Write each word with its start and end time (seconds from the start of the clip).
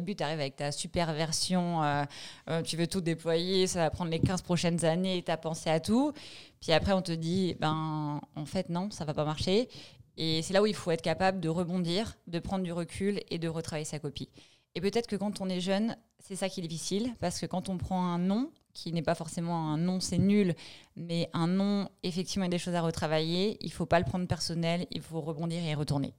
Début, 0.00 0.16
tu 0.16 0.24
arrives 0.24 0.40
avec 0.40 0.56
ta 0.56 0.72
super 0.72 1.12
version, 1.12 1.82
euh, 1.82 2.04
euh, 2.48 2.62
tu 2.62 2.78
veux 2.78 2.86
tout 2.86 3.02
déployer, 3.02 3.66
ça 3.66 3.80
va 3.80 3.90
prendre 3.90 4.10
les 4.10 4.18
15 4.18 4.40
prochaines 4.40 4.82
années, 4.86 5.22
tu 5.22 5.30
as 5.30 5.36
pensé 5.36 5.68
à 5.68 5.78
tout. 5.78 6.14
Puis 6.58 6.72
après, 6.72 6.94
on 6.94 7.02
te 7.02 7.12
dit, 7.12 7.54
ben, 7.60 8.18
en 8.34 8.46
fait, 8.46 8.70
non, 8.70 8.90
ça 8.90 9.04
va 9.04 9.12
pas 9.12 9.26
marcher. 9.26 9.68
Et 10.16 10.40
c'est 10.40 10.54
là 10.54 10.62
où 10.62 10.66
il 10.66 10.74
faut 10.74 10.90
être 10.90 11.02
capable 11.02 11.38
de 11.38 11.50
rebondir, 11.50 12.16
de 12.28 12.38
prendre 12.38 12.64
du 12.64 12.72
recul 12.72 13.20
et 13.28 13.36
de 13.36 13.46
retravailler 13.46 13.84
sa 13.84 13.98
copie. 13.98 14.30
Et 14.74 14.80
peut-être 14.80 15.06
que 15.06 15.16
quand 15.16 15.42
on 15.42 15.50
est 15.50 15.60
jeune, 15.60 15.96
c'est 16.18 16.36
ça 16.36 16.48
qui 16.48 16.60
est 16.60 16.66
difficile, 16.66 17.14
parce 17.20 17.38
que 17.38 17.44
quand 17.44 17.68
on 17.68 17.76
prend 17.76 18.02
un 18.02 18.18
nom, 18.18 18.50
qui 18.72 18.94
n'est 18.94 19.02
pas 19.02 19.14
forcément 19.14 19.70
un 19.70 19.76
nom, 19.76 20.00
c'est 20.00 20.16
nul, 20.16 20.54
mais 20.96 21.28
un 21.34 21.46
nom, 21.46 21.90
effectivement, 22.02 22.44
il 22.44 22.48
y 22.48 22.52
a 22.52 22.56
des 22.56 22.58
choses 22.58 22.74
à 22.74 22.80
retravailler, 22.80 23.58
il 23.60 23.66
ne 23.66 23.72
faut 23.72 23.84
pas 23.84 23.98
le 23.98 24.06
prendre 24.06 24.26
personnel, 24.26 24.86
il 24.92 25.02
faut 25.02 25.20
rebondir 25.20 25.62
et 25.62 25.74
retourner. 25.74 26.14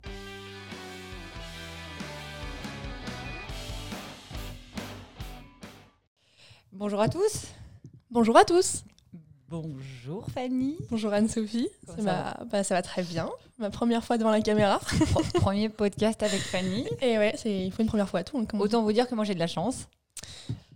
Bonjour 6.82 7.00
à 7.00 7.10
tous. 7.10 7.46
Bonjour 8.10 8.36
à 8.40 8.44
tous. 8.44 8.86
Bonjour 9.48 10.26
Fanny. 10.34 10.78
Bonjour 10.90 11.14
Anne-Sophie. 11.14 11.70
Ça, 11.86 12.02
va? 12.02 12.44
bah, 12.50 12.64
ça 12.64 12.74
va 12.74 12.82
très 12.82 13.04
bien. 13.04 13.30
Ma 13.60 13.70
première 13.70 14.04
fois 14.04 14.18
devant 14.18 14.32
la 14.32 14.42
caméra. 14.42 14.82
Premier 15.36 15.70
podcast 15.70 16.24
avec 16.24 16.40
Fanny. 16.40 16.88
Et 17.04 17.20
ouais, 17.20 17.36
c'est 17.38 17.68
il 17.68 17.72
faut 17.72 17.84
une 17.84 17.88
première 17.88 18.10
fois 18.10 18.22
à 18.22 18.24
tout. 18.24 18.40
Hein, 18.40 18.48
Autant 18.58 18.82
vous 18.82 18.94
dire 18.94 19.08
que 19.08 19.14
moi 19.14 19.26
j'ai 19.26 19.36
de 19.36 19.40
la 19.40 19.46
chance. 19.46 19.90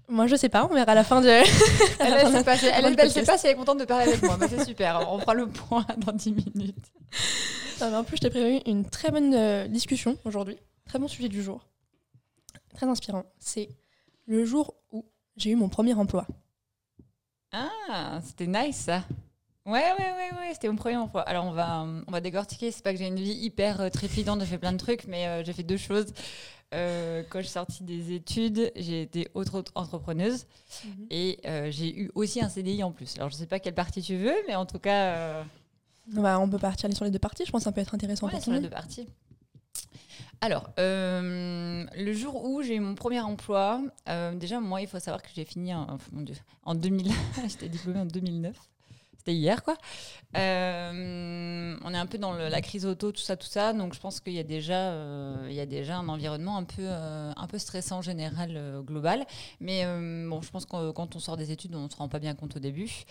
Moi 0.08 0.28
je 0.28 0.36
sais 0.36 0.48
pas, 0.48 0.68
on 0.70 0.76
verra 0.76 0.92
à 0.92 0.94
la 0.94 1.04
fin 1.04 1.22
de. 1.22 1.28
elle 1.28 1.44
ne 1.44 2.44
sait, 2.44 2.72
elle, 2.72 3.10
sait 3.10 3.24
pas 3.24 3.40
si 3.40 3.48
elle 3.48 3.54
est 3.54 3.56
contente 3.56 3.80
de 3.80 3.86
parler 3.86 4.06
avec 4.10 4.22
moi, 4.22 4.38
mais 4.40 4.48
c'est 4.48 4.64
super. 4.64 5.12
On 5.12 5.18
fera 5.18 5.34
le 5.34 5.48
point 5.48 5.88
dans 5.98 6.12
10 6.12 6.34
minutes. 6.34 6.92
en 7.82 8.04
plus, 8.04 8.18
je 8.18 8.22
t'ai 8.22 8.30
prévu 8.30 8.60
une 8.68 8.88
très 8.88 9.10
bonne 9.10 9.34
euh, 9.34 9.68
discussion 9.68 10.20
aujourd'hui. 10.24 10.60
Très 10.88 11.00
bon 11.00 11.08
sujet 11.08 11.30
du 11.30 11.42
jour. 11.42 11.66
Très 12.76 12.86
inspirant. 12.86 13.24
C'est 13.40 13.70
le 14.28 14.46
jour 14.46 14.76
où 14.92 15.04
j'ai 15.38 15.52
eu 15.52 15.56
mon 15.56 15.70
premier 15.70 15.94
emploi. 15.94 16.26
Ah, 17.52 18.20
c'était 18.24 18.48
nice 18.48 18.78
ça. 18.78 19.04
Ouais, 19.66 19.82
ouais, 19.98 20.12
ouais, 20.12 20.38
ouais, 20.38 20.54
c'était 20.54 20.68
mon 20.68 20.76
premier 20.76 20.98
emploi. 20.98 21.22
Alors 21.22 21.46
on 21.46 21.52
va, 21.52 21.88
on 22.08 22.12
va 22.12 22.22
décortiquer. 22.22 22.72
C'est 22.72 22.84
pas 22.84 22.94
que 22.94 23.00
j'ai 23.00 23.08
une 23.08 23.20
vie 23.20 23.34
hyper 23.34 23.82
euh, 23.82 23.90
trépidante, 23.90 24.40
j'ai 24.42 24.46
fait 24.46 24.58
plein 24.60 24.74
de 24.74 24.78
trucs, 24.78 25.08
mais 25.08 25.28
euh, 25.28 25.44
j'ai 25.44 25.54
fait 25.54 25.64
deux 25.64 25.78
choses. 25.78 26.14
Euh, 26.74 27.24
quand 27.30 27.40
je 27.40 27.46
suis 27.46 27.54
sortie 27.54 27.84
des 27.84 28.14
études, 28.14 28.72
j'ai 28.76 29.02
été 29.02 29.28
autre 29.34 29.64
entrepreneuse 29.76 30.46
mhm. 30.84 31.08
et 31.10 31.40
j'ai 31.70 31.98
eu 31.98 32.12
aussi 32.14 32.44
un 32.44 32.50
CDI 32.50 32.84
en 32.84 32.92
plus. 32.92 33.16
Alors 33.18 33.30
je 33.30 33.36
sais 33.36 33.48
pas 33.48 33.60
quelle 33.60 33.76
partie 33.76 34.02
tu 34.02 34.18
veux, 34.18 34.36
mais 34.48 34.56
en 34.56 34.66
tout 34.66 34.80
cas. 34.80 35.44
Bah, 36.08 36.40
on 36.40 36.48
peut 36.48 36.60
partir 36.60 36.94
sur 36.94 37.06
les 37.06 37.12
deux 37.12 37.20
parties. 37.20 37.46
Je 37.46 37.52
pense 37.52 37.62
que 37.62 37.66
ça 37.66 37.72
peut 37.72 37.82
être 37.82 37.96
intéressant 37.96 38.30
pour 38.30 38.42
sur 38.42 38.52
les 38.52 38.60
deux 38.60 38.70
parties. 38.70 39.08
Alors, 40.42 40.70
euh, 40.80 41.86
le 41.96 42.14
jour 42.14 42.44
où 42.46 42.62
j'ai 42.62 42.76
eu 42.76 42.80
mon 42.80 42.96
premier 42.96 43.22
emploi, 43.22 43.82
euh, 44.10 44.34
déjà, 44.36 44.60
moi, 44.60 44.82
il 44.82 44.88
faut 44.88 45.00
savoir 45.00 45.22
que 45.22 45.30
j'ai 45.34 45.46
fini 45.46 45.74
en, 45.74 45.98
mon 46.12 46.22
Dieu, 46.22 46.36
en 46.64 46.76
2000. 46.76 47.12
J'étais 47.48 47.70
diplômée 47.70 48.02
en 48.02 48.06
2009. 48.06 48.56
C'était 49.18 49.34
hier, 49.34 49.64
quoi. 49.64 49.76
Euh, 50.38 51.76
on 51.84 51.94
est 51.94 51.98
un 51.98 52.06
peu 52.06 52.20
dans 52.20 52.34
la 52.34 52.62
crise 52.62 52.86
auto, 52.86 53.12
tout 53.12 53.22
ça, 53.22 53.36
tout 53.36 53.48
ça. 53.48 53.74
Donc, 53.74 53.96
je 53.96 54.00
pense 54.00 54.20
qu'il 54.20 54.34
y, 54.34 54.40
a 54.40 54.44
déjà, 54.44 54.94
y 55.50 55.60
a 55.60 55.66
déjà 55.66 55.98
un 55.98 56.08
environnement 56.10 56.58
un 56.58 56.64
peu, 56.64 56.88
un 56.88 57.48
peu 57.48 57.58
stressant 57.58 58.04
général, 58.04 58.84
global. 58.86 59.26
Mais 59.60 59.84
bon, 59.84 60.42
je 60.44 60.52
pense 60.52 60.66
que 60.66 60.92
quand 60.92 61.16
on 61.16 61.20
sort 61.20 61.38
des 61.38 61.52
études, 61.52 61.74
on 61.74 61.86
ne 61.86 61.90
se 61.90 61.96
rend 61.96 62.08
pas 62.08 62.20
bien 62.20 62.36
compte 62.36 62.56
au 62.58 62.60
début. 62.60 63.06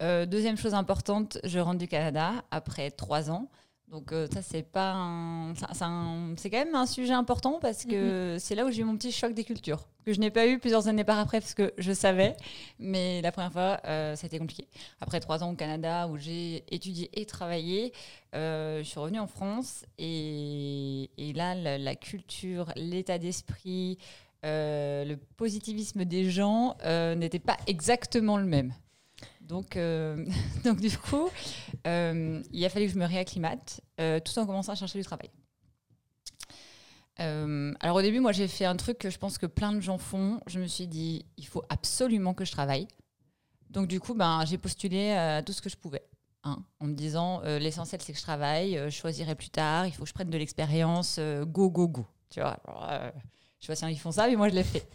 deuxième 0.00 0.56
chose 0.56 0.74
importante, 0.74 1.38
je 1.44 1.60
rentre 1.60 1.78
du 1.78 1.86
Canada 1.86 2.32
après 2.50 2.90
trois 2.90 3.30
ans. 3.30 3.48
Donc 3.90 4.12
euh, 4.12 4.28
ça 4.32 4.40
c'est 4.40 4.62
pas 4.62 4.94
c'est 6.36 6.48
quand 6.48 6.64
même 6.64 6.76
un 6.76 6.86
sujet 6.86 7.12
important 7.12 7.58
parce 7.60 7.84
que 7.84 8.34
mhm. 8.34 8.38
c'est 8.38 8.54
là 8.54 8.64
où 8.64 8.70
j'ai 8.70 8.82
eu 8.82 8.84
mon 8.84 8.96
petit 8.96 9.10
choc 9.10 9.34
des 9.34 9.42
cultures 9.42 9.88
que 10.06 10.12
je 10.12 10.20
n'ai 10.20 10.30
pas 10.30 10.46
eu 10.46 10.58
plusieurs 10.60 10.86
années 10.86 11.02
par 11.02 11.18
après 11.18 11.40
parce 11.40 11.54
que 11.54 11.74
je 11.76 11.92
savais, 11.92 12.36
mais 12.78 13.20
la 13.20 13.32
première 13.32 13.52
fois 13.52 13.80
euh, 13.84 14.14
ça 14.16 14.24
a 14.24 14.28
été 14.28 14.38
compliqué. 14.38 14.68
Après 15.00 15.18
trois 15.18 15.42
ans 15.42 15.50
au 15.52 15.56
Canada 15.56 16.08
où 16.08 16.16
j'ai 16.16 16.64
étudié 16.72 17.10
et 17.12 17.26
travaillé, 17.26 17.92
euh, 18.34 18.78
je 18.78 18.88
suis 18.88 18.98
revenue 19.00 19.18
en 19.18 19.26
France 19.26 19.84
et, 19.98 21.10
et 21.18 21.32
là 21.32 21.54
la, 21.54 21.96
culture, 21.96 22.72
l'état 22.76 23.18
d'esprit, 23.18 23.98
le 24.44 25.16
positivisme 25.36 26.04
des 26.04 26.30
gens 26.30 26.76
n'était 27.16 27.40
pas 27.40 27.56
exactement 27.66 28.36
le 28.36 28.46
même. 28.46 28.72
Donc, 29.50 29.76
euh, 29.76 30.24
donc 30.64 30.80
du 30.80 30.96
coup, 30.96 31.28
euh, 31.86 32.40
il 32.52 32.64
a 32.64 32.68
fallu 32.68 32.86
que 32.86 32.92
je 32.92 32.98
me 32.98 33.04
réacclimate 33.04 33.80
euh, 34.00 34.20
tout 34.20 34.38
en 34.38 34.46
commençant 34.46 34.72
à 34.72 34.76
chercher 34.76 34.98
du 34.98 35.04
travail. 35.04 35.28
alors 37.18 37.96
au 37.96 38.02
début, 38.02 38.20
moi 38.20 38.32
j'ai 38.32 38.48
fait 38.48 38.64
un 38.64 38.76
truc 38.76 38.96
que 38.96 39.10
je 39.10 39.18
pense 39.18 39.36
que 39.36 39.46
plein 39.46 39.72
de 39.72 39.80
gens 39.80 39.98
font. 39.98 40.40
Je 40.46 40.60
me 40.60 40.66
suis 40.66 40.86
dit, 40.86 41.26
il 41.36 41.46
faut 41.46 41.64
absolument 41.68 42.32
que 42.32 42.44
je 42.44 42.52
travaille. 42.52 42.86
Donc 43.70 43.88
du 43.88 44.00
coup, 44.00 44.14
ben, 44.14 44.44
j'ai 44.46 44.56
postulé 44.56 45.10
à 45.10 45.42
tout 45.42 45.52
ce 45.52 45.60
que 45.60 45.68
je 45.68 45.76
pouvais. 45.76 46.04
Hein, 46.44 46.64
en 46.78 46.86
me 46.86 46.94
disant, 46.94 47.42
l'essentiel 47.42 48.00
c'est 48.00 48.12
que 48.12 48.18
je 48.18 48.22
travaille, 48.22 48.80
je 48.84 48.90
choisirai 48.90 49.34
plus 49.34 49.50
tard, 49.50 49.86
il 49.86 49.92
faut 49.92 50.04
que 50.04 50.08
je 50.08 50.14
prenne 50.14 50.30
de 50.30 50.38
l'expérience, 50.38 51.18
go, 51.42 51.68
go, 51.70 51.88
go. 51.88 52.06
Tu 52.30 52.40
vois, 52.40 52.56
je 53.58 53.66
sais 53.66 53.72
pas 53.72 53.76
si 53.76 53.84
ils 53.92 53.98
font 53.98 54.12
ça, 54.12 54.28
mais 54.28 54.36
moi 54.36 54.48
je 54.48 54.54
l'ai 54.54 54.64
fait. 54.64 54.88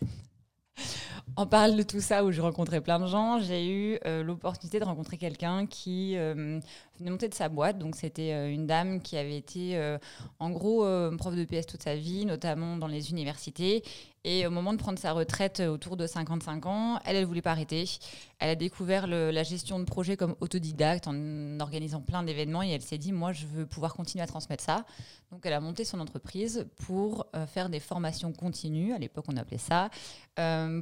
En 1.38 1.46
parle 1.46 1.76
de 1.76 1.84
tout 1.84 2.00
ça 2.00 2.24
où 2.24 2.32
je 2.32 2.40
rencontrais 2.40 2.80
plein 2.80 3.00
de 3.00 3.08
gens, 3.08 3.40
j'ai 3.40 3.68
eu 3.68 4.00
euh, 4.06 4.24
l'opportunité 4.24 4.80
de 4.80 4.86
rencontrer 4.86 5.18
quelqu'un 5.18 5.66
qui 5.66 6.16
euh, 6.18 6.60
venait 6.98 7.12
monter 7.12 7.28
de 7.28 7.34
sa 7.34 7.50
boîte. 7.50 7.78
Donc 7.78 7.96
c'était 7.96 8.32
euh, 8.32 8.50
une 8.50 8.66
dame 8.68 9.02
qui 9.02 9.18
avait 9.18 9.38
été 9.38 9.98
en 10.40 10.50
gros 10.50 10.86
prof 11.18 11.36
de 11.36 11.44
PS 11.44 11.66
toute 11.66 11.84
sa 11.84 11.96
vie, 11.96 12.26
notamment 12.26 12.78
dans 12.78 12.88
les 12.88 13.12
universités. 13.12 13.84
Et 14.28 14.48
au 14.48 14.50
moment 14.50 14.74
de 14.74 14.80
prendre 14.80 14.98
sa 14.98 15.12
retraite 15.12 15.60
autour 15.60 15.98
de 15.98 16.08
55 16.08 16.66
ans, 16.66 17.00
elle, 17.06 17.16
elle 17.16 17.26
voulait 17.26 17.44
pas 17.44 17.52
arrêter. 17.52 17.86
Elle 18.40 18.50
a 18.50 18.56
découvert 18.56 19.06
la 19.06 19.44
gestion 19.44 19.78
de 19.80 19.86
projet 19.86 20.18
comme 20.18 20.36
autodidacte 20.42 21.08
en 21.08 21.60
organisant 21.60 22.02
plein 22.02 22.24
d'événements 22.24 22.64
et 22.64 22.70
elle 22.70 22.82
s'est 22.82 22.98
dit, 22.98 23.12
moi, 23.12 23.34
je 23.34 23.46
veux 23.46 23.68
pouvoir 23.68 23.94
continuer 23.94 24.24
à 24.24 24.28
transmettre 24.28 24.64
ça. 24.64 24.84
Donc 25.30 25.46
elle 25.46 25.54
a 25.54 25.60
monté 25.60 25.86
son 25.86 26.00
entreprise 26.00 26.66
pour 26.88 27.28
faire 27.48 27.70
des 27.70 27.80
formations 27.80 28.34
continues, 28.34 28.94
à 28.94 28.98
l'époque 28.98 29.26
on 29.28 29.38
appelait 29.38 29.60
ça, 29.60 29.92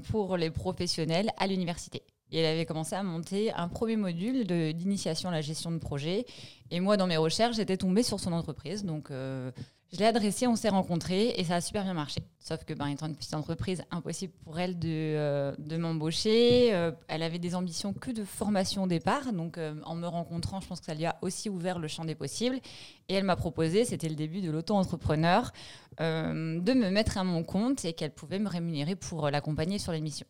pour 0.09 0.37
les 0.37 0.49
professionnels 0.49 1.29
à 1.37 1.45
l'université. 1.45 2.03
Et 2.33 2.39
elle 2.39 2.55
avait 2.55 2.65
commencé 2.65 2.95
à 2.95 3.03
monter 3.03 3.53
un 3.53 3.67
premier 3.67 3.95
module 3.95 4.45
d'initiation 4.73 5.29
à 5.29 5.31
la 5.31 5.41
gestion 5.41 5.71
de 5.71 5.77
projet. 5.77 6.25
Et 6.71 6.79
moi, 6.79 6.97
dans 6.97 7.05
mes 7.05 7.17
recherches, 7.17 7.57
j'étais 7.57 7.77
tombée 7.77 8.01
sur 8.01 8.19
son 8.19 8.33
entreprise. 8.33 8.83
Donc, 8.83 9.11
euh, 9.11 9.51
je 9.93 9.99
l'ai 9.99 10.05
adressée, 10.05 10.47
on 10.47 10.55
s'est 10.55 10.69
rencontrés 10.69 11.35
et 11.37 11.43
ça 11.43 11.55
a 11.55 11.61
super 11.61 11.83
bien 11.83 11.93
marché. 11.93 12.21
Sauf 12.39 12.65
que, 12.65 12.73
ben, 12.73 12.87
étant 12.87 13.05
une 13.05 13.15
petite 13.15 13.35
entreprise, 13.35 13.83
impossible 13.91 14.33
pour 14.43 14.59
elle 14.59 14.79
de, 14.79 14.89
euh, 14.89 15.77
m'embaucher. 15.77 16.73
Euh, 16.73 16.91
elle 17.07 17.21
avait 17.21 17.39
des 17.39 17.53
ambitions 17.53 17.93
que 17.93 18.09
de 18.09 18.23
formation 18.23 18.83
au 18.83 18.87
départ. 18.87 19.31
Donc, 19.31 19.59
en 19.85 19.95
me 19.95 20.07
rencontrant, 20.07 20.59
je 20.61 20.67
pense 20.67 20.79
que 20.79 20.87
ça 20.87 20.95
lui 20.95 21.05
a 21.05 21.17
aussi 21.21 21.49
ouvert 21.49 21.77
le 21.77 21.87
champ 21.87 22.05
des 22.05 22.15
possibles. 22.15 22.59
Et 23.07 23.13
elle 23.13 23.23
m'a 23.23 23.35
proposé, 23.35 23.85
c'était 23.85 24.09
le 24.09 24.15
début 24.15 24.41
de 24.41 24.49
l'auto-entrepreneur, 24.49 25.51
de 25.99 26.73
me 26.73 26.89
mettre 26.89 27.17
à 27.19 27.23
mon 27.23 27.43
compte 27.43 27.85
et 27.85 27.93
qu'elle 27.93 28.13
pouvait 28.13 28.39
me 28.39 28.49
rémunérer 28.49 28.95
pour 28.95 29.29
l'accompagner 29.29 29.77
sur 29.77 29.91
l'émission. 29.91 30.25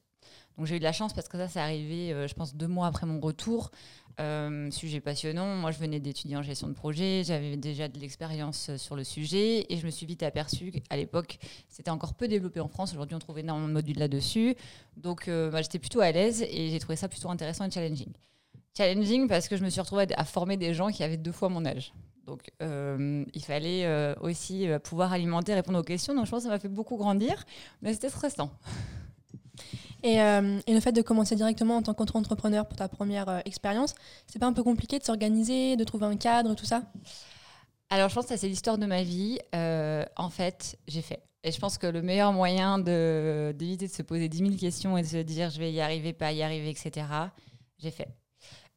Donc 0.57 0.67
j'ai 0.67 0.75
eu 0.75 0.79
de 0.79 0.83
la 0.83 0.91
chance 0.91 1.13
parce 1.13 1.27
que 1.27 1.37
ça, 1.37 1.47
c'est 1.47 1.59
arrivé, 1.59 2.13
euh, 2.13 2.27
je 2.27 2.33
pense, 2.33 2.55
deux 2.55 2.67
mois 2.67 2.87
après 2.87 3.05
mon 3.05 3.19
retour. 3.19 3.71
Euh, 4.19 4.69
sujet 4.69 4.99
passionnant. 5.01 5.55
Moi, 5.55 5.71
je 5.71 5.79
venais 5.79 5.99
d'étudier 5.99 6.37
en 6.37 6.43
gestion 6.43 6.67
de 6.67 6.73
projet. 6.73 7.23
J'avais 7.25 7.57
déjà 7.57 7.87
de 7.87 7.97
l'expérience 7.99 8.69
euh, 8.69 8.77
sur 8.77 8.95
le 8.95 9.03
sujet 9.03 9.65
et 9.69 9.77
je 9.77 9.85
me 9.85 9.91
suis 9.91 10.05
vite 10.05 10.21
aperçue 10.21 10.71
qu'à 10.71 10.95
l'époque, 10.95 11.39
c'était 11.67 11.89
encore 11.89 12.13
peu 12.13 12.27
développé 12.27 12.59
en 12.59 12.67
France. 12.67 12.93
Aujourd'hui, 12.93 13.15
on 13.15 13.19
trouve 13.19 13.39
énormément 13.39 13.67
de 13.67 13.73
modules 13.73 13.97
là-dessus. 13.97 14.55
Donc, 14.97 15.27
bah, 15.27 15.61
j'étais 15.63 15.79
plutôt 15.79 16.01
à 16.01 16.11
l'aise 16.11 16.43
et 16.43 16.69
j'ai 16.69 16.79
trouvé 16.79 16.95
ça 16.95 17.07
plutôt 17.07 17.29
intéressant 17.29 17.65
et 17.65 17.71
challenging. 17.71 18.13
Challenging 18.77 19.27
parce 19.27 19.47
que 19.47 19.57
je 19.57 19.63
me 19.63 19.69
suis 19.69 19.81
retrouvée 19.81 20.05
à, 20.15 20.25
former 20.25 20.57
des 20.57 20.73
gens 20.73 20.89
qui 20.89 21.03
avaient 21.03 21.17
deux 21.17 21.31
fois 21.31 21.49
mon 21.49 21.65
âge. 21.65 21.93
Donc, 22.27 22.51
il 22.61 23.43
fallait 23.43 24.15
aussi 24.21 24.67
pouvoir 24.83 25.11
alimenter, 25.11 25.55
répondre 25.55 25.79
aux 25.79 25.83
questions. 25.83 26.13
Donc, 26.13 26.25
je 26.25 26.31
pense 26.31 26.41
que 26.41 26.49
ça 26.49 26.49
m'a 26.49 26.59
fait 26.59 26.69
beaucoup 26.69 26.97
grandir, 26.97 27.43
mais 27.81 27.93
c'était 27.93 28.09
stressant. 28.09 28.51
Euh, 30.05 30.59
et, 30.67 30.73
le 30.73 30.79
fait 30.79 30.91
de 30.91 31.01
commencer 31.01 31.35
directement 31.35 31.77
en 31.77 31.81
tant 31.81 31.93
qu'entrepreneur 31.93 32.67
pour 32.67 32.77
ta 32.77 32.89
première 32.89 33.29
euh, 33.29 33.39
expérience, 33.45 33.95
c'est 34.27 34.39
pas 34.39 34.47
un 34.47 34.53
peu 34.53 34.63
compliqué 34.63 34.99
de 34.99 35.03
s'organiser, 35.03 35.77
de 35.77 35.83
trouver 35.83 36.05
un 36.05 36.17
cadre, 36.17 36.55
tout 36.55 36.65
ça? 36.65 36.83
Alors, 37.89 38.09
je 38.09 38.15
pense 38.15 38.25
que 38.25 38.35
c'est 38.35 38.47
l'histoire 38.47 38.77
de 38.77 38.85
ma 38.85 39.03
vie. 39.03 39.39
Euh, 39.55 40.03
en 40.17 40.29
fait, 40.29 40.77
j'ai 40.87 41.01
fait. 41.01 41.23
Et 41.43 41.51
je 41.51 41.59
pense 41.59 41.77
que 41.77 41.87
le 41.87 42.01
meilleur 42.01 42.33
moyen 42.33 42.79
d'éviter 42.79 43.87
de, 43.87 43.91
se 43.91 44.01
poser 44.01 44.29
10 44.29 44.37
000 44.37 44.51
questions 44.55 44.97
et 44.97 45.03
de 45.03 45.07
se 45.07 45.17
dire 45.17 45.49
je 45.49 45.59
vais 45.59 45.71
y 45.71 45.81
arriver, 45.81 46.13
pas 46.13 46.31
y 46.31 46.41
arriver, 46.41 46.69
etc., 46.69 47.05
j'ai 47.77 47.91
fait. 47.91 48.07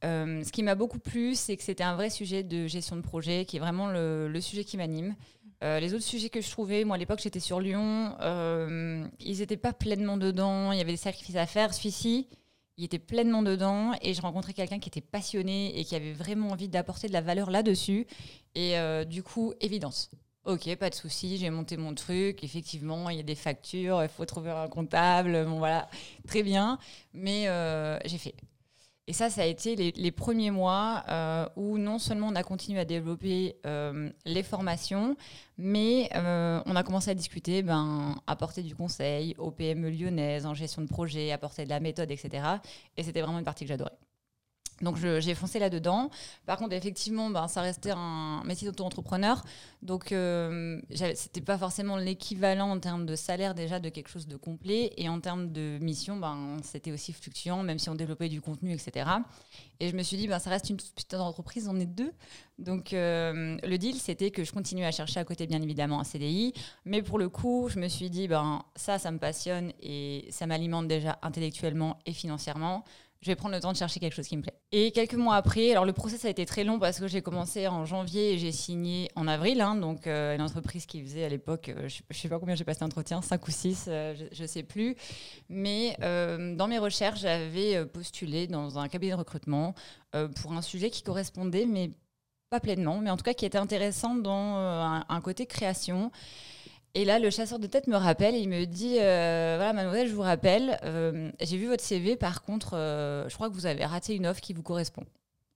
ce 0.02 0.50
qui 0.50 0.64
m'a 0.64 0.74
beaucoup 0.74 0.98
plu, 0.98 1.36
c'est 1.36 1.56
que 1.56 1.62
c'était 1.62 1.84
un 1.84 1.94
vrai 1.94 2.10
sujet 2.10 2.42
de 2.42 2.66
gestion 2.66 2.96
de 2.96 3.02
projet, 3.02 3.44
qui 3.44 3.56
est 3.56 3.60
vraiment 3.60 3.86
le 3.86 4.40
sujet 4.40 4.64
qui 4.64 4.76
m'anime. 4.76 5.14
Euh, 5.64 5.80
les 5.80 5.94
autres 5.94 6.04
sujets 6.04 6.28
que 6.28 6.40
je 6.40 6.50
trouvais, 6.50 6.84
moi 6.84 6.96
à 6.96 6.98
l'époque 6.98 7.20
j'étais 7.22 7.40
sur 7.40 7.60
Lyon, 7.60 8.14
euh, 8.20 9.06
ils 9.20 9.38
n'étaient 9.38 9.56
pas 9.56 9.72
pleinement 9.72 10.16
dedans, 10.16 10.72
il 10.72 10.78
y 10.78 10.80
avait 10.80 10.92
des 10.92 10.98
sacrifices 10.98 11.36
à 11.36 11.46
faire. 11.46 11.72
Celui-ci, 11.72 12.28
il 12.76 12.84
était 12.84 12.98
pleinement 12.98 13.42
dedans 13.42 13.92
et 14.02 14.12
je 14.12 14.20
rencontrais 14.20 14.52
quelqu'un 14.52 14.78
qui 14.78 14.88
était 14.88 15.00
passionné 15.00 15.78
et 15.78 15.84
qui 15.84 15.96
avait 15.96 16.12
vraiment 16.12 16.48
envie 16.50 16.68
d'apporter 16.68 17.08
de 17.08 17.14
la 17.14 17.22
valeur 17.22 17.50
là-dessus. 17.50 18.06
Et 18.54 18.78
euh, 18.78 19.04
du 19.04 19.22
coup, 19.22 19.54
évidence. 19.60 20.10
Ok, 20.44 20.72
pas 20.76 20.90
de 20.90 20.94
souci, 20.94 21.38
j'ai 21.38 21.50
monté 21.50 21.76
mon 21.76 21.94
truc. 21.94 22.44
Effectivement, 22.44 23.10
il 23.10 23.16
y 23.16 23.20
a 23.20 23.24
des 23.24 23.34
factures, 23.34 24.02
il 24.02 24.08
faut 24.08 24.26
trouver 24.26 24.50
un 24.50 24.68
comptable. 24.68 25.44
Bon, 25.46 25.58
voilà, 25.58 25.88
très 26.28 26.42
bien. 26.42 26.78
Mais 27.14 27.48
j'ai 28.04 28.18
fait. 28.18 28.34
Et 29.08 29.12
ça, 29.12 29.30
ça 29.30 29.42
a 29.42 29.44
été 29.44 29.76
les, 29.76 30.10
premiers 30.10 30.50
mois 30.50 31.04
euh, 31.08 31.48
où 31.54 31.78
non 31.78 32.00
seulement 32.00 32.26
on 32.26 32.34
a 32.34 32.42
continué 32.42 32.80
à 32.80 32.84
développer 32.84 33.56
euh, 33.64 34.10
les 34.24 34.42
formations, 34.42 35.16
mais 35.58 36.10
on 36.14 36.74
a 36.74 36.82
commencé 36.82 37.10
à 37.10 37.14
discuter, 37.14 37.62
ben, 37.62 38.16
apporter 38.26 38.62
du 38.62 38.74
conseil 38.74 39.34
aux 39.38 39.52
PME 39.52 39.90
lyonnaises 39.90 40.44
en 40.44 40.54
gestion 40.54 40.82
de 40.82 40.88
projet, 40.88 41.30
apporter 41.30 41.64
de 41.64 41.70
la 41.70 41.78
méthode, 41.78 42.10
etc. 42.10 42.44
Et 42.96 43.04
c'était 43.04 43.20
vraiment 43.20 43.38
une 43.38 43.44
partie 43.44 43.64
que 43.64 43.68
j'adorais. 43.68 43.96
Donc 44.82 44.96
j'ai 44.96 45.34
foncé 45.34 45.58
là-dedans. 45.58 46.10
Par 46.44 46.58
contre, 46.58 46.74
effectivement, 46.74 47.30
ben, 47.30 47.48
ça 47.48 47.62
restait 47.62 47.92
un 47.94 48.42
métier 48.44 48.68
d'auto-entrepreneur. 48.68 49.42
Donc 49.82 50.12
euh, 50.12 50.80
c'était 50.90 51.40
pas 51.40 51.56
forcément 51.56 51.96
l'équivalent 51.96 52.70
en 52.70 52.78
termes 52.78 53.06
de 53.06 53.16
salaire 53.16 53.54
déjà 53.54 53.80
de 53.80 53.88
quelque 53.88 54.08
chose 54.08 54.26
de 54.26 54.36
complet. 54.36 54.92
Et 54.96 55.08
en 55.08 55.20
termes 55.20 55.52
de 55.52 55.78
mission, 55.80 56.16
ben, 56.16 56.58
c'était 56.62 56.92
aussi 56.92 57.12
fluctuant, 57.12 57.62
même 57.62 57.78
si 57.78 57.88
on 57.88 57.94
développait 57.94 58.28
du 58.28 58.40
contenu, 58.40 58.72
etc. 58.72 59.08
Et 59.80 59.88
je 59.88 59.96
me 59.96 60.02
suis 60.02 60.16
dit, 60.16 60.28
ben, 60.28 60.38
ça 60.38 60.50
reste 60.50 60.68
une 60.70 60.76
petite 60.76 61.14
entreprise, 61.14 61.68
on 61.68 61.78
est 61.80 61.86
deux. 61.86 62.12
Donc 62.58 62.92
euh, 62.92 63.56
le 63.62 63.76
deal, 63.78 63.96
c'était 63.96 64.30
que 64.30 64.44
je 64.44 64.52
continuais 64.52 64.86
à 64.86 64.90
chercher 64.90 65.20
à 65.20 65.24
côté, 65.24 65.46
bien 65.46 65.60
évidemment, 65.60 66.00
un 66.00 66.04
CDI. 66.04 66.52
Mais 66.84 67.02
pour 67.02 67.18
le 67.18 67.28
coup, 67.28 67.68
je 67.70 67.78
me 67.78 67.88
suis 67.88 68.10
dit, 68.10 68.28
ben, 68.28 68.62
ça, 68.74 68.98
ça 68.98 69.10
me 69.10 69.18
passionne 69.18 69.72
et 69.82 70.26
ça 70.30 70.46
m'alimente 70.46 70.88
déjà 70.88 71.18
intellectuellement 71.22 71.98
et 72.06 72.12
financièrement 72.12 72.84
je 73.20 73.30
vais 73.30 73.36
prendre 73.36 73.54
le 73.54 73.60
temps 73.60 73.72
de 73.72 73.76
chercher 73.76 74.00
quelque 74.00 74.14
chose 74.14 74.28
qui 74.28 74.36
me 74.36 74.42
plaît. 74.42 74.58
Et 74.72 74.90
quelques 74.90 75.14
mois 75.14 75.36
après, 75.36 75.70
alors 75.70 75.84
le 75.84 75.92
process 75.92 76.24
a 76.24 76.28
été 76.28 76.44
très 76.44 76.64
long 76.64 76.78
parce 76.78 76.98
que 76.98 77.08
j'ai 77.08 77.22
commencé 77.22 77.66
en 77.68 77.84
janvier 77.84 78.34
et 78.34 78.38
j'ai 78.38 78.52
signé 78.52 79.10
en 79.14 79.28
avril, 79.28 79.60
hein, 79.60 79.76
donc 79.76 80.06
euh, 80.06 80.34
une 80.34 80.42
entreprise 80.42 80.86
qui 80.86 81.02
faisait 81.02 81.24
à 81.24 81.28
l'époque, 81.28 81.68
euh, 81.68 81.88
je 81.88 82.02
ne 82.08 82.14
sais 82.14 82.28
pas 82.28 82.38
combien 82.38 82.54
j'ai 82.54 82.64
passé 82.64 82.80
d'entretien, 82.80 83.22
5 83.22 83.46
ou 83.46 83.50
6, 83.50 83.86
euh, 83.88 84.14
je 84.32 84.42
ne 84.42 84.46
sais 84.46 84.62
plus. 84.62 84.96
Mais 85.48 85.96
dans 85.98 86.68
mes 86.68 86.78
recherches, 86.78 87.20
j'avais 87.20 87.84
postulé 87.86 88.46
dans 88.46 88.78
un 88.78 88.88
cabinet 88.88 89.12
de 89.12 89.18
recrutement 89.18 89.74
pour 90.12 90.52
un 90.52 90.62
sujet 90.62 90.90
qui 90.90 91.02
correspondait, 91.02 91.66
mais 91.66 91.90
pas 92.50 92.60
pleinement, 92.60 92.98
mais 92.98 93.10
en 93.10 93.16
tout 93.16 93.24
cas 93.24 93.34
qui 93.34 93.44
était 93.44 93.58
intéressant 93.58 94.14
dans 94.14 95.02
un 95.08 95.20
côté 95.20 95.46
création. 95.46 96.10
Et 96.96 97.04
là, 97.04 97.18
le 97.18 97.28
chasseur 97.28 97.58
de 97.58 97.66
tête 97.66 97.88
me 97.88 97.96
rappelle 97.96 98.34
il 98.34 98.48
me 98.48 98.64
dit 98.64 98.96
euh, 98.98 99.56
Voilà, 99.58 99.74
mademoiselle, 99.74 100.08
je 100.08 100.14
vous 100.14 100.22
rappelle, 100.22 100.78
euh, 100.82 101.30
j'ai 101.42 101.58
vu 101.58 101.66
votre 101.66 101.84
CV, 101.84 102.16
par 102.16 102.40
contre, 102.40 102.70
euh, 102.72 103.28
je 103.28 103.34
crois 103.34 103.50
que 103.50 103.54
vous 103.54 103.66
avez 103.66 103.84
raté 103.84 104.14
une 104.14 104.26
offre 104.26 104.40
qui 104.40 104.54
vous 104.54 104.62
correspond. 104.62 105.04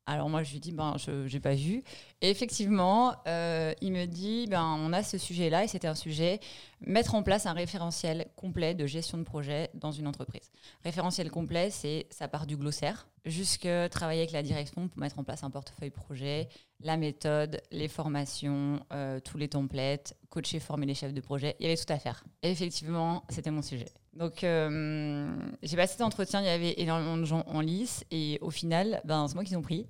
Alors 0.05 0.29
moi, 0.29 0.43
je 0.43 0.53
lui 0.53 0.61
dis 0.61 0.71
Ben, 0.71 0.97
je 0.99 1.33
n'ai 1.33 1.41
pas 1.41 1.55
vu. 1.55 1.83
Et 2.21 2.29
effectivement, 2.29 3.15
il 3.25 3.91
me 3.91 4.05
dit 4.05 4.49
Ben, 4.51 4.77
on 4.81 4.93
a 4.93 5.03
ce 5.03 5.17
sujet-là, 5.17 5.65
et 5.65 5.67
c'était 5.67 5.89
un 5.89 5.95
sujet 5.95 6.41
mettre 6.83 7.15
en 7.15 7.23
place 7.23 7.47
un 7.47 7.55
référentiel 7.55 8.27
complet 8.37 8.75
de 8.75 8.85
gestion 8.87 9.17
de 9.17 9.23
projet 9.23 9.71
dans 9.73 9.93
une 9.93 10.09
entreprise. 10.09 10.51
Référentiel 10.85 11.31
complet, 11.31 11.71
c'est 11.71 12.07
ça 12.11 12.29
part 12.29 12.47
du 12.47 12.59
glossaire 12.59 13.09
jusque 13.25 13.69
travailler 13.91 14.21
avec 14.21 14.33
la 14.33 14.43
direction 14.43 14.89
pour 14.89 14.99
mettre 14.99 15.19
en 15.19 15.25
place 15.25 15.43
un 15.43 15.51
portefeuille 15.51 15.91
projet, 15.91 16.49
la 16.83 16.97
méthode, 16.97 17.61
les 17.71 17.89
formations, 17.89 18.81
euh, 18.93 19.21
tous 19.21 19.39
les 19.39 19.49
templates, 19.49 20.17
coacher, 20.29 20.61
former 20.61 20.87
les 20.87 20.95
chefs 20.95 21.15
de 21.15 21.21
projet. 21.21 21.57
Il 21.61 21.65
y 21.65 21.67
avait 21.67 21.77
tout 21.77 21.93
à 21.93 21.99
faire. 21.99 22.25
Effectivement, 22.43 23.25
c'était 23.29 23.51
mon 23.51 23.63
sujet. 23.63 23.89
Donc, 24.15 24.43
euh, 24.45 25.31
j'ai 25.63 25.77
passé 25.77 25.93
cet 25.93 26.03
entretien, 26.03 26.41
il 26.41 26.47
y 26.47 26.49
avait 26.49 26.75
énormément 26.79 27.17
de 27.17 27.25
gens 27.25 27.45
en 27.47 27.61
lice, 27.61 28.05
et 28.11 28.39
au 28.41 28.51
final, 28.51 29.01
ben, 29.05 29.29
c'est 29.29 29.35
moi 29.35 29.45
qui 29.45 29.57
ont 29.57 29.63
pris. 29.63 29.87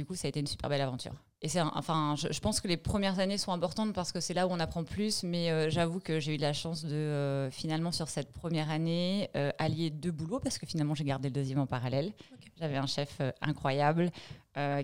Du 0.00 0.06
coup, 0.06 0.14
ça 0.14 0.28
a 0.28 0.30
été 0.30 0.40
une 0.40 0.46
super 0.46 0.70
belle 0.70 0.80
aventure. 0.80 1.12
Et 1.42 1.48
c'est, 1.48 1.60
enfin, 1.60 2.14
je, 2.16 2.40
pense 2.40 2.58
que 2.58 2.68
les 2.68 2.78
premières 2.78 3.18
années 3.18 3.36
sont 3.36 3.52
importantes 3.52 3.92
parce 3.92 4.12
que 4.12 4.20
c'est 4.20 4.32
là 4.32 4.46
où 4.46 4.50
on 4.50 4.58
apprend 4.58 4.82
plus. 4.82 5.24
Mais 5.24 5.50
euh, 5.50 5.68
j'avoue 5.68 6.00
que 6.00 6.20
j'ai 6.20 6.36
eu 6.36 6.38
la 6.38 6.54
chance 6.54 6.86
de 6.86 6.94
euh, 6.94 7.50
finalement 7.50 7.92
sur 7.92 8.08
cette 8.08 8.32
première 8.32 8.70
année 8.70 9.28
euh, 9.36 9.52
allier 9.58 9.90
deux 9.90 10.10
boulots 10.10 10.40
parce 10.40 10.56
que 10.56 10.64
finalement 10.64 10.94
j'ai 10.94 11.04
gardé 11.04 11.28
le 11.28 11.34
deuxième 11.34 11.58
en 11.58 11.66
parallèle. 11.66 12.14
J'avais 12.58 12.78
un 12.78 12.86
chef 12.86 13.20
incroyable 13.42 14.10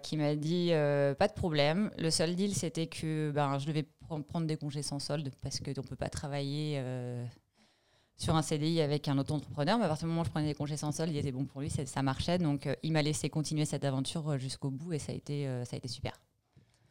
qui 0.02 0.16
m'a 0.16 0.34
dit 0.34 0.70
pas 1.18 1.28
de 1.28 1.34
problème. 1.34 1.90
Le 1.98 2.10
seul 2.10 2.34
deal 2.36 2.54
c'était 2.54 2.86
que 2.86 3.30
ben, 3.34 3.58
je 3.58 3.66
devais 3.66 3.86
prendre 4.28 4.46
des 4.46 4.56
congés 4.56 4.82
sans 4.82 4.98
solde 4.98 5.30
parce 5.42 5.60
que 5.60 5.70
on 5.78 5.82
peut 5.82 5.96
pas 5.96 6.08
travailler 6.08 6.82
sur 8.16 8.34
un 8.34 8.42
CDI 8.42 8.80
avec 8.80 9.08
un 9.08 9.18
auto-entrepreneur, 9.18 9.78
mais 9.78 9.84
à 9.84 9.88
partir 9.88 10.06
du 10.06 10.10
moment 10.10 10.22
où 10.22 10.24
je 10.24 10.30
prenais 10.30 10.48
des 10.48 10.54
congés 10.54 10.76
sans 10.76 10.92
solde, 10.92 11.10
il 11.10 11.16
était 11.18 11.32
bon 11.32 11.44
pour 11.44 11.60
lui, 11.60 11.70
ça 11.70 12.02
marchait. 12.02 12.38
Donc, 12.38 12.68
il 12.82 12.92
m'a 12.92 13.02
laissé 13.02 13.28
continuer 13.28 13.64
cette 13.64 13.84
aventure 13.84 14.38
jusqu'au 14.38 14.70
bout 14.70 14.92
et 14.92 14.98
ça 14.98 15.12
a 15.12 15.14
été, 15.14 15.46
ça 15.64 15.74
a 15.74 15.76
été 15.76 15.88
super. 15.88 16.18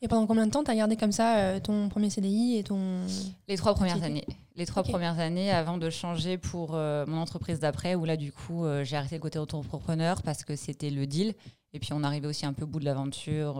Et 0.01 0.07
pendant 0.07 0.27
combien 0.27 0.45
de 0.45 0.51
temps 0.51 0.63
tu 0.63 0.71
as 0.71 0.75
gardé 0.75 0.97
comme 0.97 1.11
ça 1.11 1.37
euh, 1.37 1.59
ton 1.59 1.89
premier 1.89 2.09
CDI 2.09 2.57
et 2.57 2.63
ton... 2.63 3.01
Les 3.47 3.57
trois 3.57 3.73
premières 3.73 4.03
années. 4.03 4.25
Les 4.55 4.65
trois 4.65 4.83
premières 4.83 5.19
années 5.19 5.51
avant 5.51 5.77
de 5.77 5.89
changer 5.89 6.37
pour 6.37 6.75
euh, 6.75 7.05
mon 7.07 7.17
entreprise 7.17 7.59
d'après, 7.59 7.95
où 7.95 8.05
là, 8.05 8.17
du 8.17 8.31
coup, 8.31 8.65
euh, 8.65 8.83
j'ai 8.83 8.97
arrêté 8.97 9.15
le 9.15 9.21
côté 9.21 9.39
auto-entrepreneur 9.39 10.21
parce 10.21 10.43
que 10.43 10.55
c'était 10.55 10.89
le 10.89 11.07
deal. 11.07 11.33
Et 11.73 11.79
puis, 11.79 11.93
on 11.93 12.03
arrivait 12.03 12.27
aussi 12.27 12.45
un 12.45 12.53
peu 12.53 12.65
au 12.65 12.67
bout 12.67 12.79
de 12.79 12.85
l'aventure. 12.85 13.55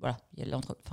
voilà, 0.00 0.16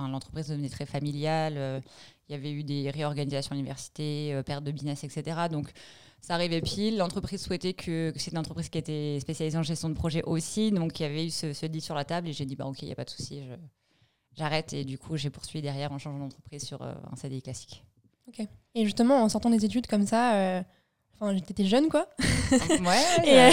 l'entreprise 0.00 0.48
devenait 0.48 0.68
très 0.68 0.86
familiale. 0.86 1.82
Il 2.30 2.32
y 2.32 2.36
avait 2.36 2.52
eu 2.52 2.64
des 2.64 2.90
réorganisations 2.90 3.52
à 3.52 3.54
l'université, 3.56 4.40
perte 4.46 4.64
de 4.64 4.70
business, 4.70 5.04
etc. 5.04 5.48
Donc, 5.50 5.70
ça 6.20 6.34
arrivait 6.34 6.60
pile. 6.60 6.96
L'entreprise 6.96 7.42
souhaitait 7.42 7.72
que, 7.72 8.12
c'était 8.16 8.30
une 8.32 8.38
entreprise 8.38 8.68
qui 8.68 8.78
était 8.78 9.18
spécialisée 9.20 9.58
en 9.58 9.62
gestion 9.62 9.88
de 9.88 9.94
projet 9.94 10.22
aussi. 10.22 10.70
Donc, 10.70 11.00
il 11.00 11.02
y 11.02 11.06
avait 11.06 11.26
eu 11.26 11.30
ce, 11.30 11.52
ce 11.52 11.66
deal 11.66 11.82
sur 11.82 11.94
la 11.94 12.04
table 12.04 12.28
et 12.28 12.32
j'ai 12.32 12.46
dit, 12.46 12.56
bah, 12.56 12.66
OK, 12.66 12.82
il 12.82 12.86
n'y 12.86 12.92
a 12.92 12.94
pas 12.94 13.04
de 13.04 13.10
souci. 13.10 13.42
J'arrête 14.36 14.72
et 14.72 14.84
du 14.84 14.98
coup 14.98 15.16
j'ai 15.16 15.30
poursuivi 15.30 15.62
derrière 15.62 15.92
en 15.92 15.98
changeant 15.98 16.18
d'entreprise 16.18 16.64
sur 16.64 16.82
euh, 16.82 16.94
un 17.10 17.16
CDI 17.16 17.42
classique. 17.42 17.84
Ok. 18.28 18.46
Et 18.74 18.84
justement 18.84 19.22
en 19.22 19.28
sortant 19.28 19.50
des 19.50 19.64
études 19.64 19.88
comme 19.88 20.06
ça, 20.06 20.34
euh, 20.34 20.62
enfin 21.14 21.34
j'étais 21.34 21.64
jeune 21.64 21.88
quoi. 21.88 22.06
ouais. 22.52 23.24
et, 23.24 23.38
euh, 23.38 23.50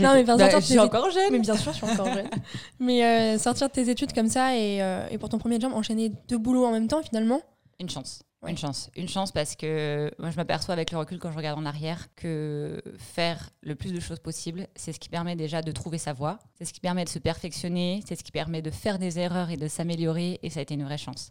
non 0.00 0.14
mais 0.14 0.22
bah, 0.22 0.36
je 0.60 0.64
suis 0.64 0.78
encore 0.78 1.10
jeune. 1.10 1.32
Mais 1.32 1.40
bien 1.40 1.56
sûr 1.56 1.72
je 1.72 1.78
suis 1.78 1.86
encore 1.86 2.12
jeune. 2.12 2.30
mais 2.78 3.36
sortir 3.38 3.68
de 3.68 3.72
tes 3.72 3.90
études 3.90 4.12
comme 4.12 4.28
ça 4.28 4.56
et, 4.56 4.78
et 5.10 5.18
pour 5.18 5.28
ton 5.28 5.38
premier 5.38 5.60
job 5.60 5.72
enchaîner 5.74 6.12
deux 6.28 6.38
boulots 6.38 6.66
en 6.66 6.72
même 6.72 6.88
temps 6.88 7.02
finalement. 7.02 7.42
Une 7.80 7.90
chance. 7.90 8.22
Une 8.46 8.58
chance. 8.58 8.90
Une 8.94 9.08
chance 9.08 9.32
parce 9.32 9.56
que 9.56 10.10
moi, 10.18 10.30
je 10.30 10.36
m'aperçois 10.36 10.74
avec 10.74 10.90
le 10.90 10.98
recul 10.98 11.18
quand 11.18 11.32
je 11.32 11.36
regarde 11.36 11.58
en 11.58 11.64
arrière 11.64 12.08
que 12.14 12.82
faire 12.98 13.50
le 13.62 13.74
plus 13.74 13.92
de 13.92 14.00
choses 14.00 14.18
possible, 14.18 14.66
c'est 14.76 14.92
ce 14.92 15.00
qui 15.00 15.08
permet 15.08 15.34
déjà 15.34 15.62
de 15.62 15.72
trouver 15.72 15.96
sa 15.96 16.12
voie, 16.12 16.38
c'est 16.58 16.66
ce 16.66 16.72
qui 16.72 16.80
permet 16.80 17.04
de 17.04 17.08
se 17.08 17.18
perfectionner, 17.18 18.02
c'est 18.06 18.16
ce 18.16 18.22
qui 18.22 18.32
permet 18.32 18.60
de 18.60 18.70
faire 18.70 18.98
des 18.98 19.18
erreurs 19.18 19.50
et 19.50 19.56
de 19.56 19.66
s'améliorer. 19.66 20.40
Et 20.42 20.50
ça 20.50 20.60
a 20.60 20.62
été 20.62 20.74
une 20.74 20.84
vraie 20.84 20.98
chance. 20.98 21.30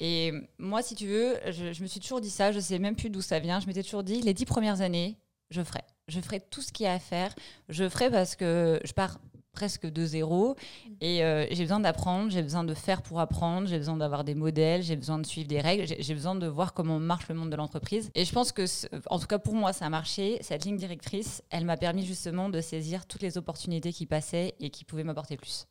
Et 0.00 0.32
moi, 0.58 0.82
si 0.82 0.94
tu 0.94 1.06
veux, 1.06 1.36
je, 1.50 1.72
je 1.72 1.82
me 1.82 1.86
suis 1.86 2.00
toujours 2.00 2.20
dit 2.20 2.30
ça, 2.30 2.52
je 2.52 2.60
sais 2.60 2.78
même 2.78 2.96
plus 2.96 3.10
d'où 3.10 3.20
ça 3.20 3.38
vient. 3.38 3.60
Je 3.60 3.66
m'étais 3.66 3.82
toujours 3.82 4.02
dit, 4.02 4.22
les 4.22 4.32
dix 4.32 4.46
premières 4.46 4.80
années, 4.80 5.18
je 5.50 5.62
ferai. 5.62 5.82
Je 6.08 6.20
ferai 6.20 6.40
tout 6.40 6.62
ce 6.62 6.72
qu'il 6.72 6.84
y 6.84 6.88
a 6.88 6.94
à 6.94 6.98
faire. 6.98 7.34
Je 7.68 7.88
ferai 7.88 8.10
parce 8.10 8.36
que 8.36 8.80
je 8.84 8.92
pars 8.92 9.18
presque 9.56 9.86
de 9.90 10.04
zéro. 10.04 10.54
Et 11.00 11.24
euh, 11.24 11.46
j'ai 11.50 11.64
besoin 11.64 11.80
d'apprendre, 11.80 12.30
j'ai 12.30 12.42
besoin 12.42 12.62
de 12.62 12.74
faire 12.74 13.02
pour 13.02 13.18
apprendre, 13.18 13.66
j'ai 13.66 13.78
besoin 13.78 13.96
d'avoir 13.96 14.22
des 14.22 14.36
modèles, 14.36 14.82
j'ai 14.82 14.94
besoin 14.94 15.18
de 15.18 15.26
suivre 15.26 15.48
des 15.48 15.60
règles, 15.60 15.86
j'ai 15.98 16.14
besoin 16.14 16.36
de 16.36 16.46
voir 16.46 16.74
comment 16.74 17.00
marche 17.00 17.28
le 17.28 17.34
monde 17.34 17.50
de 17.50 17.56
l'entreprise. 17.56 18.10
Et 18.14 18.24
je 18.24 18.32
pense 18.32 18.52
que, 18.52 18.64
en 19.10 19.18
tout 19.18 19.26
cas 19.26 19.38
pour 19.38 19.54
moi, 19.54 19.72
ça 19.72 19.86
a 19.86 19.90
marché. 19.90 20.38
Cette 20.42 20.64
ligne 20.64 20.76
directrice, 20.76 21.42
elle 21.50 21.64
m'a 21.64 21.76
permis 21.76 22.04
justement 22.06 22.48
de 22.48 22.60
saisir 22.60 23.06
toutes 23.06 23.22
les 23.22 23.38
opportunités 23.38 23.92
qui 23.92 24.06
passaient 24.06 24.54
et 24.60 24.70
qui 24.70 24.84
pouvaient 24.84 25.04
m'apporter 25.04 25.36
plus. 25.36 25.66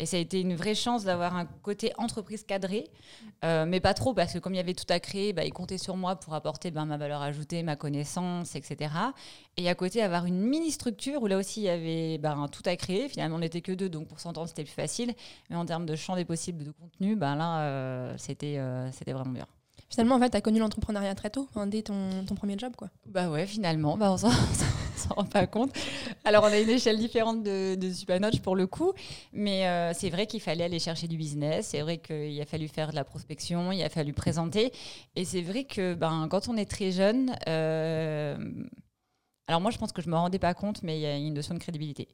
Et 0.00 0.06
ça 0.06 0.16
a 0.16 0.20
été 0.20 0.40
une 0.40 0.54
vraie 0.54 0.76
chance 0.76 1.04
d'avoir 1.04 1.36
un 1.36 1.44
côté 1.44 1.92
entreprise 1.98 2.44
cadré, 2.44 2.84
euh, 3.44 3.66
mais 3.66 3.80
pas 3.80 3.94
trop, 3.94 4.14
parce 4.14 4.32
que 4.32 4.38
comme 4.38 4.54
il 4.54 4.58
y 4.58 4.60
avait 4.60 4.74
tout 4.74 4.86
à 4.88 5.00
créer, 5.00 5.32
bah, 5.32 5.44
ils 5.44 5.52
comptaient 5.52 5.78
sur 5.78 5.96
moi 5.96 6.14
pour 6.14 6.34
apporter 6.34 6.70
ben, 6.70 6.84
ma 6.84 6.96
valeur 6.96 7.20
ajoutée, 7.20 7.64
ma 7.64 7.74
connaissance, 7.74 8.54
etc. 8.54 8.92
Et 9.56 9.68
à 9.68 9.74
côté, 9.74 10.00
avoir 10.00 10.24
une 10.26 10.38
mini-structure 10.38 11.20
où 11.20 11.26
là 11.26 11.36
aussi 11.36 11.62
il 11.62 11.64
y 11.64 11.68
avait 11.68 12.18
ben, 12.18 12.46
tout 12.46 12.62
à 12.64 12.76
créer. 12.76 13.08
Finalement, 13.08 13.36
on 13.36 13.40
n'était 13.40 13.60
que 13.60 13.72
deux, 13.72 13.88
donc 13.88 14.06
pour 14.06 14.20
s'entendre, 14.20 14.48
c'était 14.48 14.64
plus 14.64 14.72
facile. 14.72 15.14
Mais 15.50 15.56
en 15.56 15.64
termes 15.64 15.86
de 15.86 15.96
champ 15.96 16.14
des 16.14 16.24
possibles 16.24 16.62
de 16.62 16.70
contenu, 16.70 17.16
ben, 17.16 17.34
là, 17.34 17.62
euh, 17.62 18.14
c'était 18.18 18.58
euh, 18.58 18.90
c'était 18.92 19.12
vraiment 19.12 19.32
bien. 19.32 19.46
Finalement, 19.90 20.16
en 20.16 20.20
fait, 20.20 20.30
tu 20.30 20.36
as 20.36 20.40
connu 20.40 20.60
l'entrepreneuriat 20.60 21.14
très 21.14 21.30
tôt, 21.30 21.48
dès 21.66 21.82
ton, 21.82 22.24
ton, 22.26 22.34
premier 22.34 22.58
job, 22.58 22.74
quoi. 22.76 22.88
Bah 23.06 23.30
ouais, 23.30 23.46
finalement, 23.46 23.96
bah 23.96 24.12
on 24.12 24.16
s'en 24.18 24.30
rend 25.14 25.24
pas 25.24 25.46
compte. 25.46 25.72
Alors, 26.24 26.44
on 26.44 26.48
a 26.48 26.58
une 26.58 26.70
échelle 26.70 26.98
différente 26.98 27.42
de, 27.42 27.74
de 27.74 28.38
pour 28.38 28.56
le 28.56 28.66
coup, 28.66 28.92
mais 29.32 29.66
euh, 29.66 29.92
c'est 29.94 30.10
vrai 30.10 30.26
qu'il 30.26 30.40
fallait 30.40 30.64
aller 30.64 30.78
chercher 30.78 31.08
du 31.08 31.16
business, 31.16 31.68
c'est 31.68 31.80
vrai 31.80 31.98
qu'il 31.98 32.40
a 32.40 32.46
fallu 32.46 32.68
faire 32.68 32.90
de 32.90 32.96
la 32.96 33.04
prospection, 33.04 33.72
il 33.72 33.82
a 33.82 33.88
fallu 33.88 34.12
présenter, 34.12 34.72
et 35.16 35.24
c'est 35.24 35.42
vrai 35.42 35.64
que 35.64 35.94
ben, 35.94 36.28
quand 36.30 36.48
on 36.48 36.56
est 36.56 36.70
très 36.70 36.90
jeune, 36.90 37.34
euh, 37.48 38.36
alors 39.48 39.62
moi, 39.62 39.70
je 39.70 39.78
pense 39.78 39.92
que 39.92 40.02
je 40.02 40.10
me 40.10 40.14
rendais 40.14 40.38
pas 40.38 40.52
compte, 40.52 40.82
mais 40.82 40.98
il 40.98 41.00
y 41.00 41.06
a 41.06 41.16
une 41.16 41.32
notion 41.32 41.54
de 41.54 41.58
crédibilité. 41.58 42.06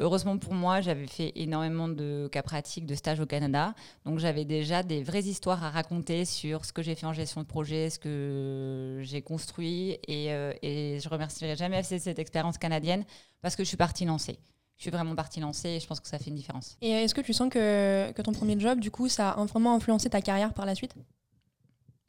Heureusement 0.00 0.38
pour 0.38 0.54
moi, 0.54 0.80
j'avais 0.80 1.06
fait 1.06 1.32
énormément 1.36 1.86
de 1.86 2.28
cas 2.32 2.42
pratiques, 2.42 2.86
de 2.86 2.94
stages 2.94 3.20
au 3.20 3.26
Canada. 3.26 3.74
Donc 4.06 4.18
j'avais 4.18 4.46
déjà 4.46 4.82
des 4.82 5.02
vraies 5.02 5.22
histoires 5.24 5.62
à 5.62 5.70
raconter 5.70 6.24
sur 6.24 6.64
ce 6.64 6.72
que 6.72 6.82
j'ai 6.82 6.94
fait 6.94 7.06
en 7.06 7.12
gestion 7.12 7.42
de 7.42 7.46
projet, 7.46 7.90
ce 7.90 7.98
que 7.98 9.00
j'ai 9.02 9.20
construit. 9.20 9.98
Et, 10.08 10.32
euh, 10.32 10.52
et 10.62 10.98
je 11.00 11.08
remercierai 11.10 11.54
jamais 11.56 11.76
assez 11.76 11.98
cette 11.98 12.18
expérience 12.18 12.56
canadienne 12.56 13.04
parce 13.42 13.54
que 13.54 13.62
je 13.62 13.68
suis 13.68 13.76
partie 13.76 14.06
lancer. 14.06 14.38
je 14.78 14.82
suis 14.82 14.90
vraiment 14.90 15.14
partie 15.14 15.40
lancer 15.40 15.68
et 15.68 15.80
je 15.80 15.86
pense 15.86 16.00
que 16.00 16.08
ça 16.08 16.18
fait 16.18 16.30
une 16.30 16.36
différence. 16.36 16.78
Et 16.80 16.90
est-ce 16.90 17.14
que 17.14 17.20
tu 17.20 17.34
sens 17.34 17.50
que, 17.50 18.10
que 18.12 18.22
ton 18.22 18.32
premier 18.32 18.58
job, 18.58 18.80
du 18.80 18.90
coup, 18.90 19.08
ça 19.08 19.30
a 19.30 19.44
vraiment 19.44 19.74
influencé 19.74 20.08
ta 20.08 20.22
carrière 20.22 20.54
par 20.54 20.64
la 20.64 20.74
suite? 20.74 20.94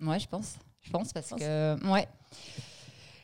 Ouais, 0.01 0.19
je 0.19 0.27
pense. 0.27 0.55
Je 0.81 0.89
pense 0.89 1.11
parce 1.11 1.31
que. 1.31 1.91
Ouais. 1.91 2.07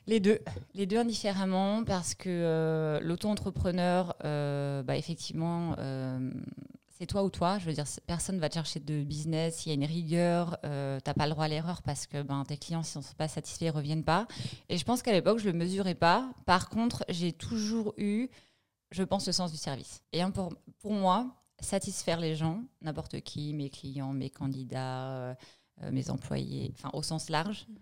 Les 0.07 0.19
deux, 0.19 0.39
les 0.75 0.85
deux 0.85 0.97
indifféremment, 0.97 1.83
parce 1.83 2.13
que 2.13 2.29
euh, 2.29 3.00
l'auto-entrepreneur, 3.00 4.15
euh, 4.24 4.83
bah, 4.83 4.97
effectivement, 4.97 5.75
euh, 5.79 6.31
c'est 6.89 7.07
toi 7.07 7.24
ou 7.24 7.31
toi. 7.31 7.57
Je 7.57 7.65
veux 7.65 7.74
dire, 7.74 7.85
personne 8.05 8.39
va 8.39 8.50
te 8.50 8.53
chercher 8.53 8.79
de 8.79 9.03
business. 9.03 9.65
Il 9.65 9.69
y 9.69 9.71
a 9.71 9.75
une 9.75 9.85
rigueur. 9.85 10.57
Euh, 10.63 11.00
tu 11.03 11.09
n'as 11.09 11.15
pas 11.15 11.25
le 11.25 11.31
droit 11.31 11.45
à 11.45 11.47
l'erreur 11.47 11.81
parce 11.81 12.05
que 12.05 12.21
ben, 12.21 12.43
tes 12.45 12.57
clients, 12.57 12.83
s'ils 12.83 13.00
ne 13.00 13.03
sont 13.03 13.15
pas 13.15 13.27
satisfaits, 13.27 13.65
ils 13.65 13.69
ne 13.69 13.71
reviennent 13.71 14.03
pas. 14.03 14.27
Et 14.69 14.77
je 14.77 14.85
pense 14.85 15.01
qu'à 15.01 15.12
l'époque, 15.12 15.39
je 15.39 15.47
ne 15.47 15.53
le 15.53 15.57
mesurais 15.57 15.95
pas. 15.95 16.29
Par 16.45 16.69
contre, 16.69 17.03
j'ai 17.09 17.33
toujours 17.33 17.95
eu, 17.97 18.29
je 18.91 19.01
pense, 19.01 19.25
le 19.25 19.33
sens 19.33 19.51
du 19.51 19.57
service. 19.57 20.03
Et 20.13 20.24
pour, 20.25 20.53
pour 20.79 20.93
moi, 20.93 21.35
satisfaire 21.59 22.19
les 22.19 22.35
gens, 22.35 22.62
n'importe 22.81 23.21
qui, 23.21 23.55
mes 23.55 23.71
clients, 23.71 24.13
mes 24.13 24.29
candidats, 24.29 25.35
mes 25.91 26.12
employés, 26.12 26.71
enfin 26.75 26.91
au 26.93 27.01
sens 27.01 27.29
large. 27.29 27.65
Mhm. 27.67 27.75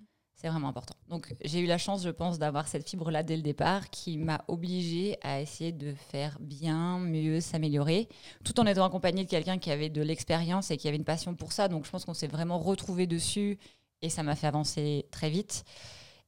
C'est 0.44 0.50
vraiment 0.50 0.68
important. 0.68 0.96
Donc 1.08 1.34
j'ai 1.46 1.62
eu 1.62 1.66
la 1.66 1.78
chance, 1.78 2.04
je 2.04 2.10
pense, 2.10 2.38
d'avoir 2.38 2.68
cette 2.68 2.90
fibre-là 2.90 3.24
dès 3.24 3.38
le 3.38 3.42
départ 3.42 3.90
qui 3.90 4.18
m'a 4.18 4.44
obligée 4.50 5.18
à 5.22 5.40
essayer 5.40 5.72
de 5.72 5.94
faire 5.94 6.38
bien, 6.42 7.00
mieux, 7.00 7.40
s'améliorer, 7.40 8.10
tout 8.44 8.60
en 8.60 8.66
étant 8.66 8.84
accompagnée 8.84 9.24
de 9.24 9.30
quelqu'un 9.30 9.58
qui 9.58 9.72
avait 9.72 9.90
de 9.90 10.02
l'expérience 10.02 10.70
et 10.70 10.76
qui 10.76 10.90
avait 10.90 10.98
une 10.98 11.06
passion 11.06 11.34
pour 11.34 11.54
ça. 11.54 11.70
Donc 11.70 11.86
je 11.86 11.92
pense 11.92 12.04
qu'on 12.04 12.14
s'est 12.14 12.28
vraiment 12.28 12.60
retrouvé 12.60 13.08
dessus 13.08 13.58
et 14.02 14.10
ça 14.10 14.22
m'a 14.22 14.36
fait 14.36 14.48
avancer 14.48 15.06
très 15.12 15.30
vite. 15.30 15.64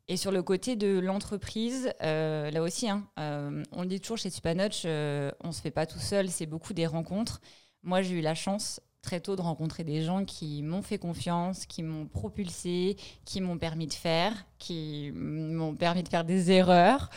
Et 0.08 0.16
sur 0.16 0.32
le 0.32 0.42
côté 0.42 0.78
de 0.78 0.98
l'entreprise, 0.98 1.92
euh, 2.02 2.50
là 2.52 2.62
aussi, 2.62 2.90
hein, 2.90 3.10
euh, 3.20 3.64
on 3.74 3.82
le 3.82 3.90
dit 3.90 4.00
toujours 4.00 4.18
chez 4.18 4.30
Supanoch, 4.30 4.86
euh, 4.86 5.30
on 5.44 5.52
se 5.52 5.60
fait 5.60 5.72
pas 5.72 5.86
tout 5.86 6.00
seul, 6.00 6.30
c'est 6.30 6.46
beaucoup 6.46 6.74
des 6.74 6.88
rencontres. 6.88 7.42
Moi, 7.84 8.02
j'ai 8.02 8.20
eu 8.20 8.22
la 8.22 8.34
chance 8.34 8.80
très 9.06 9.20
tôt 9.22 9.36
de 9.36 9.42
rencontrer 9.42 9.84
des 9.84 10.04
gens 10.04 10.26
qui 10.26 10.64
m'ont 10.64 10.82
fait 10.82 10.98
confiance, 10.98 11.66
qui 11.66 11.84
m'ont 11.84 12.08
propulsé, 12.08 12.98
qui 13.24 13.40
m'ont 13.40 13.58
permis 13.58 13.88
de 13.88 13.94
faire, 13.94 14.34
qui 14.58 15.12
m'ont 15.14 15.76
permis 15.76 16.04
de 16.04 16.10
faire 16.10 16.26
des 16.26 16.52
erreurs, 16.52 17.10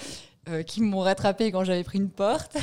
euh, 0.48 0.62
qui 0.62 0.82
m'ont 0.82 1.00
rattrapé 1.00 1.50
quand 1.50 1.64
j'avais 1.64 1.84
pris 1.84 1.98
une 1.98 2.10
porte. 2.10 2.58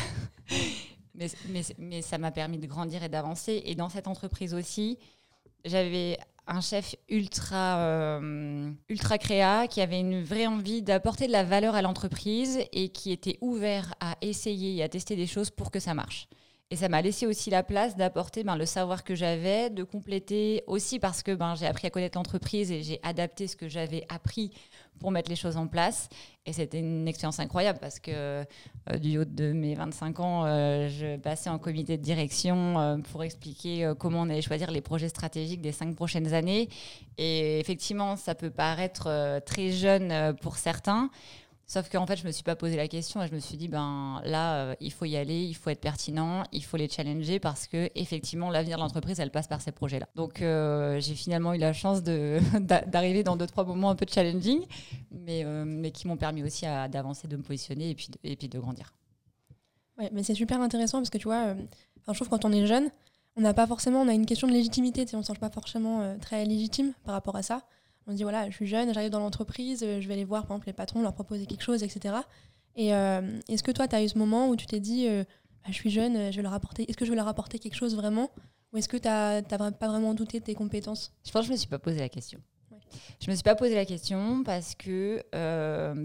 mais, 1.15 1.27
mais, 1.50 1.62
mais, 1.79 2.01
ça 2.01 2.17
m'a 2.17 2.32
permis 2.32 2.60
de 2.60 2.67
grandir 2.67 3.03
et 3.03 3.10
d'avancer. 3.10 3.63
Et 3.65 3.74
dans 3.74 3.89
cette 3.89 4.08
entreprise 4.08 4.53
aussi, 4.53 5.00
j'avais 5.65 6.20
un 6.48 6.62
chef 6.62 6.96
ultra, 7.10 7.79
euh, 7.79 8.72
ultra 8.89 9.17
créa 9.17 9.67
qui 9.67 9.82
avait 9.82 10.00
une 10.00 10.24
vraie 10.24 10.46
envie 10.46 10.84
d'apporter 10.84 11.25
de 11.25 11.32
la 11.32 11.44
valeur 11.44 11.74
à 11.74 11.82
l'entreprise 11.82 12.60
et 12.72 12.89
qui 12.89 13.12
était 13.12 13.39
ouvert 13.41 13.96
à 14.00 14.15
essayer 14.22 14.75
et 14.75 14.84
à 14.84 14.89
tester 14.89 15.15
des 15.15 15.25
choses 15.25 15.50
pour 15.50 15.72
que 15.72 15.79
ça 15.79 15.96
marche. 15.96 16.27
Et 16.72 16.75
ça 16.75 16.89
m'a 16.89 17.01
laissé 17.03 17.27
aussi 17.27 17.51
la 17.51 17.62
place 17.62 17.95
d'apporter 17.95 18.43
ben, 18.43 18.55
le 18.55 18.65
savoir 18.65 19.03
que 19.03 19.13
j'avais, 19.13 19.69
de 19.69 19.84
compléter 19.84 20.63
aussi 20.65 20.98
parce 20.98 21.22
que 21.22 21.36
ben, 21.36 21.53
j'ai 21.53 21.67
appris 21.67 21.86
à 21.86 21.91
connaître 21.91 22.17
l'entreprise 22.17 22.72
et 22.72 22.81
j'ai 22.81 23.00
adapté 23.03 23.45
ce 23.45 23.55
que 23.55 23.69
j'avais 23.69 24.03
appris 24.10 24.51
pour 25.00 25.12
mettre 25.12 25.29
les 25.29 25.36
choses 25.36 25.57
en 25.57 25.67
place. 25.67 26.10
Et 26.48 26.53
c'était 26.53 26.79
une 26.79 27.07
expérience 27.07 27.39
incroyable 27.39 27.77
parce 27.79 28.00
que 28.00 28.12
euh, 28.12 28.98
du 29.00 29.19
haut 29.19 29.25
de 29.25 29.51
mes 29.51 29.75
25 29.75 30.19
ans, 30.19 30.45
euh, 30.45 30.89
je 30.89 31.17
passais 31.17 31.51
en 31.51 31.60
comité 31.60 31.98
de 31.98 32.03
direction 32.03 32.79
euh, 32.79 32.98
pour 32.98 33.24
expliquer 33.24 33.93
comment 34.00 34.22
on 34.22 34.29
allait 34.29 34.41
choisir 34.41 34.72
les 34.72 34.81
projets 34.81 35.10
stratégiques 35.10 35.62
des 35.62 35.72
cinq 35.72 35.95
prochaines 35.95 36.34
années. 36.34 36.69
Et 37.19 37.60
effectivement, 37.60 38.15
ça 38.15 38.34
peut 38.34 38.50
paraître 38.50 39.39
très 39.45 39.72
jeune 39.72 40.36
pour 40.41 40.57
certains. 40.57 41.12
Sauf 41.67 41.89
qu'en 41.89 42.05
fait, 42.05 42.15
je 42.15 42.27
me 42.27 42.31
suis 42.31 42.43
pas 42.43 42.55
posé 42.55 42.75
la 42.75 42.88
question 42.88 43.24
et 43.24 43.27
je 43.27 43.34
me 43.34 43.39
suis 43.39 43.57
dit, 43.57 43.67
ben 43.67 44.22
là, 44.24 44.57
euh, 44.57 44.75
il 44.79 44.91
faut 44.91 45.05
y 45.05 45.17
aller, 45.17 45.45
il 45.45 45.55
faut 45.55 45.72
être 45.72 45.81
pertinent, 45.81 46.43
il 46.51 46.63
faut 46.63 46.77
les 46.77 46.88
challenger 46.88 47.39
parce 47.39 47.65
que 47.65 47.89
effectivement, 47.95 48.51
l'avenir 48.51 48.77
de 48.77 48.84
l'entreprise, 48.84 49.19
elle 49.19 49.31
passe 49.31 49.48
par 49.48 49.62
ces 49.62 49.72
projets-là. 49.72 50.07
Donc, 50.15 50.43
euh, 50.43 51.00
j'ai 51.00 51.15
finalement 51.15 51.55
eu 51.55 51.57
la 51.57 51.74
chance 51.74 52.03
d'arriver 52.60 53.24
dans 53.24 53.36
deux 53.36 53.48
trois 53.48 53.63
moments 53.63 53.89
un 53.89 53.95
peu 53.95 54.05
challenging, 54.07 54.63
mais, 55.10 55.43
euh, 55.43 55.65
mais 55.65 55.89
qui 55.89 56.07
m'ont 56.07 56.17
permis 56.17 56.43
aussi 56.43 56.65
d'avancer, 56.65 57.27
de 57.27 57.36
me 57.36 57.41
positionner 57.41 57.89
et 57.89 57.95
puis 57.95 58.10
de, 58.10 58.19
et 58.24 58.36
puis 58.36 58.48
de 58.48 58.60
grandir. 58.60 58.93
Ouais, 59.98 60.12
mais 60.13 60.22
c'est 60.22 60.36
super 60.36 60.62
intéressant 60.62 61.00
parce 61.00 61.10
que 61.10 61.17
tu 61.17 61.27
vois, 61.27 61.55
je 62.07 62.13
trouve 62.13 62.29
quand 62.29 62.45
on 62.45 62.51
est 62.51 62.67
jeune, 62.67 62.91
on 63.38 63.41
n'a 63.41 63.55
pas 63.55 63.65
forcément, 63.65 64.01
on 64.01 64.07
a 64.07 64.13
une 64.13 64.27
question 64.27 64.48
de 64.48 64.53
légitimité, 64.53 65.05
on 65.13 65.17
ne 65.17 65.24
se 65.24 65.34
sent 65.34 65.39
pas 65.39 65.50
forcément 65.50 66.15
très 66.19 66.45
légitime 66.45 66.93
par 67.05 67.15
rapport 67.15 67.36
à 67.36 67.41
ça. 67.41 67.63
On 68.07 68.13
dit, 68.13 68.24
voilà, 68.24 68.50
je 68.50 68.55
suis 68.55 68.67
jeune, 68.67 68.93
j'arrive 68.93 69.09
dans 69.09 69.19
l'entreprise, 69.19 69.83
euh, 69.83 70.00
je 70.00 70.07
vais 70.07 70.13
aller 70.13 70.25
voir, 70.25 70.45
par 70.45 70.57
exemple, 70.57 70.67
les 70.67 70.74
patrons, 70.74 71.01
leur 71.01 71.13
proposer 71.13 71.45
quelque 71.45 71.63
chose, 71.63 71.81
etc. 71.81 72.15
Et 72.75 72.93
euh, 72.93 73.39
est-ce 73.50 73.63
que 73.63 73.71
toi, 73.71 73.88
tu 73.88 73.95
as 73.95 74.03
eu 74.03 74.09
ce 74.09 74.17
moment 74.17 74.50
où 74.50 74.55
tu 74.55 74.67
t'es 74.67 74.79
dit, 74.79 75.07
euh, 75.07 75.24
bah, 75.63 75.69
je 75.69 75.74
suis 75.74 75.89
jeune, 75.89 76.31
je 76.31 76.35
vais 76.35 76.43
leur 76.43 76.53
apporter, 76.53 76.89
est-ce 76.89 76.97
que 76.97 77.05
je 77.05 77.09
vais 77.09 77.15
leur 77.15 77.27
apporter 77.27 77.57
quelque 77.57 77.75
chose 77.75 77.95
vraiment 77.95 78.29
Ou 78.74 78.77
est-ce 78.77 78.89
que 78.89 78.97
tu 78.97 79.07
n'as 79.07 79.41
pas 79.41 79.88
vraiment 79.88 80.13
douté 80.13 80.39
de 80.39 80.45
tes 80.45 80.53
compétences? 80.53 81.13
Je 81.25 81.31
pense 81.31 81.41
que 81.41 81.47
je 81.47 81.51
ne 81.51 81.55
me 81.55 81.59
suis 81.59 81.69
pas 81.69 81.79
posé 81.79 82.00
la 82.00 82.09
question. 82.09 82.39
Je 83.19 83.27
ne 83.27 83.31
me 83.31 83.35
suis 83.35 83.43
pas 83.43 83.55
posé 83.55 83.74
la 83.75 83.85
question 83.85 84.43
parce 84.43 84.75
que 84.75 85.24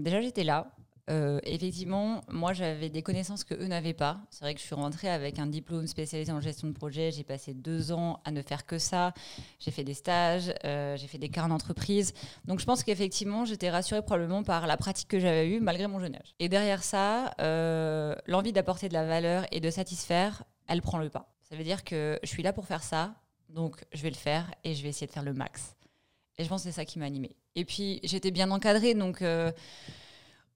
déjà, 0.01 0.21
j'étais 0.21 0.43
là. 0.43 0.73
Euh, 1.09 1.39
effectivement, 1.43 2.21
moi 2.29 2.53
j'avais 2.53 2.89
des 2.89 3.01
connaissances 3.01 3.43
que 3.43 3.53
eux 3.55 3.67
n'avaient 3.67 3.93
pas. 3.93 4.21
C'est 4.29 4.43
vrai 4.43 4.53
que 4.53 4.59
je 4.59 4.65
suis 4.65 4.75
rentrée 4.75 5.09
avec 5.09 5.39
un 5.39 5.47
diplôme 5.47 5.87
spécialisé 5.87 6.31
en 6.31 6.41
gestion 6.41 6.67
de 6.67 6.73
projet. 6.73 7.11
J'ai 7.11 7.23
passé 7.23 7.53
deux 7.53 7.91
ans 7.91 8.19
à 8.23 8.31
ne 8.31 8.41
faire 8.41 8.65
que 8.65 8.77
ça. 8.77 9.13
J'ai 9.59 9.71
fait 9.71 9.83
des 9.83 9.93
stages, 9.93 10.53
euh, 10.63 10.95
j'ai 10.97 11.07
fait 11.07 11.17
des 11.17 11.29
cas 11.29 11.43
en 11.43 11.51
entreprise. 11.51 12.13
Donc 12.45 12.59
je 12.59 12.65
pense 12.65 12.83
qu'effectivement 12.83 13.45
j'étais 13.45 13.69
rassurée 13.69 14.01
probablement 14.01 14.43
par 14.43 14.67
la 14.67 14.77
pratique 14.77 15.07
que 15.07 15.19
j'avais 15.19 15.49
eue 15.49 15.59
malgré 15.59 15.87
mon 15.87 15.99
jeune 15.99 16.15
âge. 16.15 16.35
Et 16.39 16.49
derrière 16.49 16.83
ça, 16.83 17.33
euh, 17.41 18.15
l'envie 18.27 18.53
d'apporter 18.53 18.87
de 18.87 18.93
la 18.93 19.05
valeur 19.05 19.45
et 19.51 19.59
de 19.59 19.69
satisfaire, 19.69 20.43
elle 20.67 20.81
prend 20.81 20.99
le 20.99 21.09
pas. 21.09 21.33
Ça 21.41 21.55
veut 21.55 21.63
dire 21.63 21.83
que 21.83 22.19
je 22.23 22.29
suis 22.29 22.43
là 22.43 22.53
pour 22.53 22.67
faire 22.67 22.83
ça, 22.83 23.15
donc 23.49 23.83
je 23.91 24.01
vais 24.01 24.09
le 24.09 24.15
faire 24.15 24.51
et 24.63 24.75
je 24.75 24.83
vais 24.83 24.89
essayer 24.89 25.07
de 25.07 25.11
faire 25.11 25.23
le 25.23 25.33
max. 25.33 25.75
Et 26.37 26.43
je 26.43 26.49
pense 26.49 26.63
que 26.63 26.69
c'est 26.69 26.75
ça 26.75 26.85
qui 26.85 26.99
m'a 26.99 27.05
animée. 27.05 27.35
Et 27.55 27.65
puis 27.65 27.99
j'étais 28.03 28.31
bien 28.31 28.49
encadrée, 28.51 28.93
donc 28.93 29.21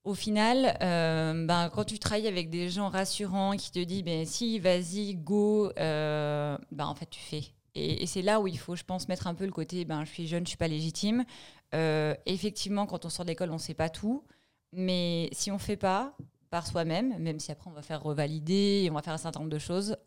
au 0.06 0.14
final, 0.14 0.78
euh, 0.82 1.46
ben, 1.46 1.70
quand 1.70 1.84
tu 1.84 1.98
travailles 1.98 2.28
avec 2.28 2.50
des 2.52 2.70
gens 2.70 2.90
rassurants 2.90 3.58
qui 3.58 3.72
te 3.72 3.80
disent 3.80 4.04
ben, 4.04 4.26
si, 4.26 4.60
vas-y, 4.60 5.16
go, 5.16 5.72
euh, 5.80 6.58
ben, 6.72 6.86
en 6.86 6.96
fait, 6.96 7.10
tu 7.10 7.20
fais. 7.20 7.44
Et, 7.74 8.06
c'est 8.06 8.22
là 8.22 8.40
où 8.40 8.48
il 8.48 8.58
faut, 8.58 8.76
je 8.76 8.84
pense, 8.84 9.10
mettre 9.10 9.28
un 9.28 9.34
peu 9.34 9.46
le 9.46 9.52
côté 9.52 9.84
ben, 9.84 10.06
je 10.06 10.12
suis 10.12 10.28
jeune, 10.28 10.46
je 10.46 10.50
suis 10.50 10.58
pas 10.58 10.68
légitime. 10.68 11.26
Euh, 11.74 12.14
effectivement, 12.28 12.86
quand 12.86 13.04
on 13.04 13.10
sort 13.10 13.26
d'école, 13.26 13.50
on 13.50 13.56
ne 13.56 13.60
sait 13.60 13.74
pas 13.74 13.90
tout. 13.90 14.24
Mais 14.72 15.30
si 15.32 15.52
on 15.52 15.56
ne 15.56 15.60
fait 15.60 15.76
pas 15.76 16.16
par 16.52 16.68
soi-même, 16.68 17.18
même 17.18 17.40
si 17.40 17.52
après 17.52 17.70
on 17.70 17.74
va 17.74 17.82
faire 17.82 18.02
revalider 18.04 18.84
et 18.86 18.92
on 18.92 18.94
va 18.94 19.02
faire 19.02 19.14
un 19.14 19.18
certain 19.18 19.40
nombre 19.40 19.52
de 19.52 19.60
choses, 19.60 19.98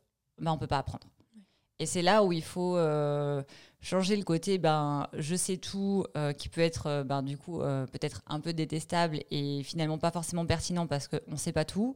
ben, 0.41 0.53
on 0.53 0.55
ne 0.55 0.61
peut 0.61 0.69
pas 0.69 0.79
apprendre. 0.79 1.09
Et 1.79 1.87
c'est 1.87 2.03
là 2.03 2.25
où 2.25 2.33
il 2.33 2.43
faut 2.43 2.77
changer 3.81 4.17
le 4.17 4.25
côté 4.25 4.59
ben 4.59 5.09
je 5.13 5.37
sais 5.37 5.57
tout 5.57 6.05
euh, 6.17 6.33
qui 6.33 6.49
peut 6.49 6.61
être 6.61 6.87
euh, 6.87 7.05
ben, 7.05 7.23
du 7.23 7.39
coup 7.39 7.61
euh, 7.61 7.87
peut-être 7.87 8.23
un 8.27 8.41
peu 8.41 8.53
détestable 8.53 9.21
et 9.31 9.63
finalement 9.63 9.99
pas 9.99 10.11
forcément 10.11 10.45
pertinent 10.47 10.87
parce 10.87 11.07
qu'on 11.07 11.19
ne 11.29 11.37
sait 11.37 11.53
pas 11.53 11.65
tout 11.65 11.95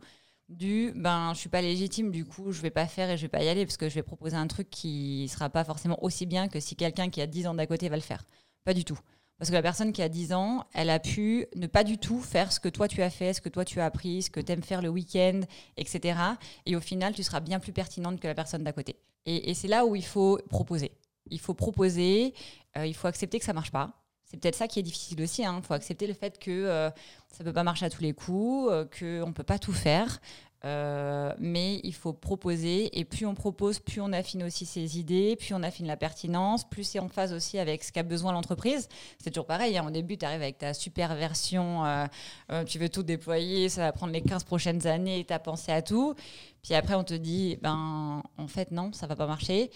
du 0.48 0.92
ben 0.94 1.32
je 1.34 1.40
suis 1.40 1.48
pas 1.48 1.60
légitime 1.60 2.10
du 2.10 2.24
coup 2.24 2.52
je 2.52 2.62
vais 2.62 2.70
pas 2.70 2.86
faire 2.86 3.10
et 3.10 3.16
je 3.16 3.22
vais 3.22 3.28
pas 3.28 3.42
y 3.42 3.48
aller 3.48 3.64
parce 3.66 3.76
que 3.76 3.88
je 3.88 3.94
vais 3.94 4.02
proposer 4.02 4.36
un 4.36 4.46
truc 4.46 4.70
qui 4.70 5.28
sera 5.28 5.50
pas 5.50 5.64
forcément 5.64 6.02
aussi 6.04 6.26
bien 6.26 6.48
que 6.48 6.60
si 6.60 6.76
quelqu'un 6.76 7.10
qui 7.10 7.20
a 7.20 7.26
10 7.26 7.48
ans 7.48 7.54
d'à 7.54 7.66
côté 7.66 7.88
va 7.88 7.96
le 7.96 8.02
faire 8.02 8.24
pas 8.64 8.74
du 8.74 8.84
tout 8.84 8.98
parce 9.38 9.50
que 9.50 9.54
la 9.54 9.62
personne 9.62 9.92
qui 9.92 10.02
a 10.02 10.08
10 10.08 10.34
ans, 10.34 10.66
elle 10.72 10.88
a 10.88 11.00
pu 11.00 11.46
ne 11.56 11.66
pas 11.66 11.82
du 11.82 11.98
tout 11.98 12.20
faire 12.20 12.52
ce 12.52 12.60
que 12.60 12.68
toi 12.68 12.86
tu 12.86 13.02
as 13.02 13.10
fait, 13.10 13.32
ce 13.32 13.40
que 13.40 13.48
toi 13.48 13.64
tu 13.64 13.80
as 13.80 13.86
appris, 13.86 14.22
ce 14.22 14.30
que 14.30 14.38
tu 14.38 14.52
aimes 14.52 14.62
faire 14.62 14.82
le 14.82 14.88
week-end, 14.88 15.40
etc. 15.76 16.16
Et 16.64 16.76
au 16.76 16.80
final, 16.80 17.12
tu 17.12 17.24
seras 17.24 17.40
bien 17.40 17.58
plus 17.58 17.72
pertinente 17.72 18.20
que 18.20 18.28
la 18.28 18.36
personne 18.36 18.62
d'à 18.62 18.72
côté. 18.72 19.00
Et 19.26 19.54
c'est 19.54 19.68
là 19.68 19.86
où 19.86 19.94
il 19.94 20.04
faut 20.04 20.38
proposer 20.50 20.92
il 21.32 21.40
faut 21.40 21.54
proposer, 21.54 22.34
euh, 22.76 22.86
il 22.86 22.94
faut 22.94 23.08
accepter 23.08 23.38
que 23.38 23.44
ça 23.44 23.52
marche 23.52 23.72
pas. 23.72 23.92
C'est 24.24 24.38
peut-être 24.38 24.56
ça 24.56 24.68
qui 24.68 24.78
est 24.78 24.82
difficile 24.82 25.20
aussi. 25.22 25.42
Il 25.42 25.46
hein. 25.46 25.60
faut 25.62 25.74
accepter 25.74 26.06
le 26.06 26.14
fait 26.14 26.38
que 26.38 26.50
euh, 26.50 26.90
ça 27.30 27.44
peut 27.44 27.52
pas 27.52 27.64
marcher 27.64 27.86
à 27.86 27.90
tous 27.90 28.02
les 28.02 28.12
coups, 28.12 28.70
euh, 28.70 28.84
qu'on 28.86 29.28
ne 29.28 29.32
peut 29.32 29.42
pas 29.42 29.58
tout 29.58 29.72
faire. 29.72 30.20
Mais 30.64 31.80
il 31.82 31.94
faut 31.94 32.12
proposer. 32.12 32.98
Et 32.98 33.04
plus 33.04 33.26
on 33.26 33.34
propose, 33.34 33.78
plus 33.78 34.00
on 34.00 34.12
affine 34.12 34.44
aussi 34.44 34.66
ses 34.66 34.98
idées, 34.98 35.36
plus 35.36 35.54
on 35.54 35.62
affine 35.62 35.86
la 35.86 35.96
pertinence, 35.96 36.68
plus 36.68 36.84
c'est 36.84 36.98
en 36.98 37.08
phase 37.08 37.32
aussi 37.32 37.58
avec 37.58 37.82
ce 37.84 37.92
qu'a 37.92 38.02
besoin 38.02 38.32
l'entreprise. 38.32 38.88
C'est 39.18 39.30
toujours 39.30 39.46
pareil. 39.46 39.76
Hein. 39.76 39.86
Au 39.86 39.90
début, 39.90 40.16
tu 40.16 40.24
arrives 40.24 40.42
avec 40.42 40.58
ta 40.58 40.74
super 40.74 41.14
version, 41.14 41.84
tu 42.66 42.78
veux 42.78 42.88
tout 42.88 43.02
déployer, 43.02 43.68
ça 43.68 43.82
va 43.82 43.92
prendre 43.92 44.12
les 44.12 44.22
15 44.22 44.44
prochaines 44.44 44.86
années, 44.86 45.24
tu 45.26 45.32
as 45.32 45.38
pensé 45.38 45.72
à 45.72 45.82
tout. 45.82 46.14
Puis 46.62 46.74
après, 46.74 46.94
on 46.94 47.04
te 47.04 47.14
dit, 47.14 47.58
ben, 47.60 48.22
en 48.38 48.46
fait, 48.46 48.70
non, 48.70 48.92
ça 48.92 49.06
va 49.06 49.16
pas 49.16 49.26
marcher. 49.26 49.70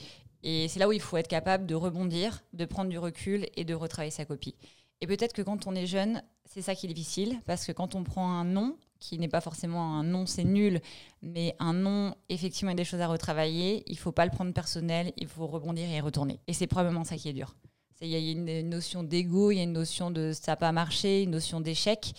Et 0.44 0.68
c'est 0.68 0.78
là 0.78 0.86
où 0.86 0.92
il 0.92 1.00
faut 1.00 1.16
être 1.16 1.26
capable 1.26 1.66
de 1.66 1.74
rebondir, 1.74 2.44
de 2.52 2.64
prendre 2.64 2.88
du 2.88 2.98
recul 2.98 3.46
et 3.56 3.64
de 3.64 3.74
retravailler 3.74 4.12
sa 4.12 4.24
copie. 4.24 4.54
Et 5.00 5.08
peut-être 5.08 5.32
que 5.32 5.42
quand 5.42 5.66
on 5.66 5.74
est 5.74 5.86
jeune, 5.86 6.22
c'est 6.44 6.62
ça 6.62 6.76
qui 6.76 6.86
est 6.86 6.92
difficile, 6.92 7.40
parce 7.46 7.66
que 7.66 7.72
quand 7.72 7.96
on 7.96 8.04
prend 8.04 8.30
un 8.30 8.44
nom, 8.44 8.76
qui 8.98 9.18
n'est 9.18 9.28
pas 9.28 9.40
forcément 9.40 9.98
un 9.98 10.04
nom, 10.04 10.26
c'est 10.26 10.44
nul, 10.44 10.80
mais 11.22 11.54
un 11.58 11.72
nom, 11.72 12.14
effectivement, 12.28 12.70
il 12.70 12.74
y 12.74 12.76
a 12.76 12.82
des 12.82 12.84
choses 12.84 13.00
à 13.00 13.06
retravailler, 13.06 13.82
il 13.86 13.98
faut 13.98 14.12
pas 14.12 14.24
le 14.24 14.30
prendre 14.30 14.52
personnel, 14.52 15.12
il 15.16 15.28
faut 15.28 15.46
rebondir 15.46 15.88
et 15.88 16.00
retourner. 16.00 16.40
Et 16.46 16.52
c'est 16.52 16.66
probablement 16.66 17.04
ça 17.04 17.16
qui 17.16 17.28
est 17.28 17.32
dur. 17.32 17.54
Il 18.02 18.08
y 18.08 18.14
a 18.14 18.18
une 18.18 18.68
notion 18.68 19.02
d'ego, 19.02 19.50
il 19.50 19.56
y 19.56 19.60
a 19.60 19.62
une 19.62 19.72
notion 19.72 20.10
de 20.10 20.32
ça 20.32 20.52
n'a 20.52 20.56
pas 20.56 20.72
marché, 20.72 21.22
une 21.22 21.30
notion 21.30 21.60
d'échec, 21.60 22.12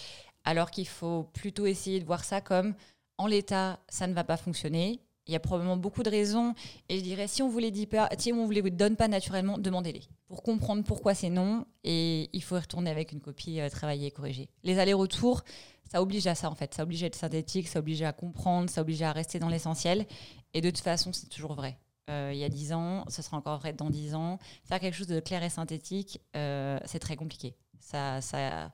alors 0.43 0.71
qu'il 0.71 0.87
faut 0.87 1.23
plutôt 1.33 1.65
essayer 1.65 1.99
de 1.99 2.05
voir 2.05 2.23
ça 2.23 2.41
comme 2.41 2.73
en 3.17 3.27
l'état, 3.27 3.79
ça 3.89 4.07
ne 4.07 4.13
va 4.13 4.23
pas 4.23 4.37
fonctionner. 4.37 5.01
Il 5.27 5.33
y 5.33 5.35
a 5.35 5.39
probablement 5.39 5.75
beaucoup 5.75 6.03
de 6.03 6.09
raisons. 6.09 6.53
Et 6.87 6.97
je 6.97 7.03
dirais, 7.03 7.27
si 7.27 7.41
on 7.41 7.49
vous 7.49 7.59
les 7.59 7.71
dit 7.71 7.85
pas, 7.85 8.09
si 8.17 8.31
on 8.31 8.45
vous 8.45 8.51
les 8.51 8.61
donne 8.71 8.95
pas 8.95 9.09
naturellement, 9.09 9.57
demandez-les 9.57 10.03
pour 10.27 10.41
comprendre 10.41 10.83
pourquoi 10.83 11.13
c'est 11.13 11.29
non. 11.29 11.65
Et 11.83 12.29
il 12.31 12.41
faut 12.41 12.55
y 12.55 12.59
retourner 12.59 12.89
avec 12.89 13.11
une 13.11 13.19
copie, 13.19 13.59
euh, 13.59 13.69
travailler 13.69 14.07
et 14.07 14.11
corriger. 14.11 14.49
Les 14.63 14.79
allers-retours, 14.79 15.43
ça 15.91 16.01
oblige 16.01 16.27
à 16.27 16.35
ça 16.35 16.49
en 16.49 16.55
fait. 16.55 16.73
Ça 16.73 16.83
oblige 16.83 17.03
à 17.03 17.07
être 17.07 17.15
synthétique, 17.15 17.67
ça 17.67 17.79
oblige 17.79 18.01
à 18.01 18.13
comprendre, 18.13 18.69
ça 18.69 18.81
oblige 18.81 19.01
à 19.01 19.11
rester 19.11 19.39
dans 19.39 19.49
l'essentiel. 19.49 20.05
Et 20.53 20.61
de 20.61 20.69
toute 20.69 20.83
façon, 20.83 21.13
c'est 21.13 21.29
toujours 21.29 21.53
vrai. 21.53 21.77
Euh, 22.09 22.31
il 22.33 22.39
y 22.39 22.43
a 22.43 22.49
10 22.49 22.73
ans, 22.73 23.03
ce 23.09 23.21
sera 23.21 23.37
encore 23.37 23.59
vrai 23.59 23.73
dans 23.73 23.89
10 23.89 24.15
ans. 24.15 24.39
Faire 24.63 24.79
quelque 24.79 24.95
chose 24.95 25.07
de 25.07 25.19
clair 25.19 25.43
et 25.43 25.49
synthétique, 25.49 26.21
euh, 26.35 26.79
c'est 26.85 26.99
très 26.99 27.15
compliqué. 27.15 27.55
Ça, 27.79 28.21
ça, 28.21 28.71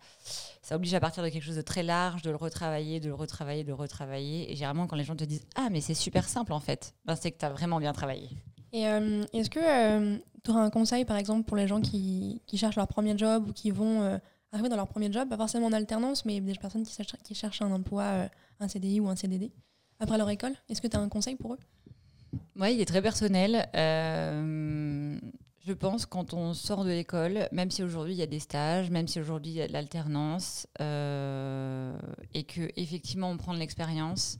ça 0.61 0.75
oblige 0.75 0.93
à 0.93 0.99
partir 0.99 1.23
de 1.23 1.29
quelque 1.29 1.43
chose 1.43 1.55
de 1.55 1.61
très 1.61 1.83
large, 1.83 2.21
de 2.21 2.29
le 2.29 2.35
retravailler, 2.35 2.99
de 2.99 3.07
le 3.07 3.13
retravailler, 3.13 3.63
de 3.63 3.67
le 3.67 3.73
retravailler. 3.75 4.51
Et 4.51 4.55
généralement, 4.55 4.87
quand 4.87 4.95
les 4.95 5.03
gens 5.03 5.15
te 5.15 5.23
disent 5.23 5.45
Ah, 5.55 5.69
mais 5.71 5.81
c'est 5.81 5.93
super 5.93 6.27
simple 6.27 6.53
en 6.53 6.59
fait, 6.59 6.95
ben, 7.05 7.15
c'est 7.15 7.31
que 7.31 7.37
tu 7.37 7.45
as 7.45 7.49
vraiment 7.49 7.79
bien 7.79 7.93
travaillé. 7.93 8.29
Et 8.71 8.87
euh, 8.87 9.23
est-ce 9.33 9.51
que 9.51 10.19
tu 10.43 10.51
auras 10.51 10.61
un 10.61 10.71
conseil, 10.71 11.05
par 11.05 11.17
exemple, 11.17 11.43
pour 11.43 11.57
les 11.57 11.67
gens 11.67 11.79
qui, 11.79 12.41
qui 12.47 12.57
cherchent 12.57 12.75
leur 12.75 12.87
premier 12.87 13.15
job 13.17 13.49
ou 13.49 13.53
qui 13.53 13.69
vont 13.69 14.19
arriver 14.53 14.69
dans 14.69 14.75
leur 14.75 14.87
premier 14.87 15.11
job, 15.11 15.27
pas 15.27 15.37
forcément 15.37 15.67
en 15.67 15.73
alternance, 15.73 16.25
mais 16.25 16.39
des 16.39 16.53
personnes 16.53 16.85
qui, 17.23 17.35
cherchent 17.35 17.61
un 17.61 17.71
emploi, 17.71 18.29
un 18.59 18.67
CDI 18.67 18.99
ou 18.99 19.09
un 19.09 19.15
CDD, 19.15 19.51
après 19.99 20.17
leur 20.17 20.29
école 20.29 20.53
Est-ce 20.69 20.81
que 20.81 20.87
tu 20.87 20.95
as 20.95 20.99
un 20.99 21.09
conseil 21.09 21.35
pour 21.35 21.53
eux? 21.53 21.59
Oui, 22.55 22.73
il 22.73 22.81
est 22.81 22.85
très 22.85 23.01
personnel. 23.01 23.67
Euh, 23.75 25.19
je 25.65 25.73
pense 25.73 26.05
quand 26.05 26.33
on 26.33 26.53
sort 26.53 26.83
de 26.83 26.89
l'école, 26.89 27.47
même 27.51 27.71
si 27.71 27.83
aujourd'hui 27.83 28.13
il 28.13 28.17
y 28.17 28.23
a 28.23 28.27
des 28.27 28.39
stages, 28.39 28.89
même 28.89 29.07
si 29.07 29.19
aujourd'hui 29.19 29.51
il 29.51 29.57
y 29.57 29.61
a 29.61 29.67
de 29.67 29.73
l'alternance, 29.73 30.67
euh, 30.81 31.97
et 32.33 32.43
que 32.43 32.69
effectivement 32.75 33.29
on 33.29 33.37
prend 33.37 33.53
de 33.53 33.59
l'expérience, 33.59 34.37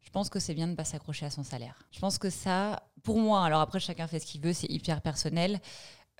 je 0.00 0.10
pense 0.10 0.30
que 0.30 0.38
c'est 0.38 0.54
bien 0.54 0.66
de 0.66 0.72
ne 0.72 0.76
pas 0.76 0.84
s'accrocher 0.84 1.26
à 1.26 1.30
son 1.30 1.42
salaire. 1.44 1.86
Je 1.90 2.00
pense 2.00 2.18
que 2.18 2.30
ça, 2.30 2.82
pour 3.02 3.18
moi, 3.18 3.44
alors 3.44 3.60
après 3.60 3.80
chacun 3.80 4.06
fait 4.06 4.20
ce 4.20 4.26
qu'il 4.26 4.40
veut, 4.40 4.52
c'est 4.52 4.70
hyper 4.70 5.02
personnel. 5.02 5.60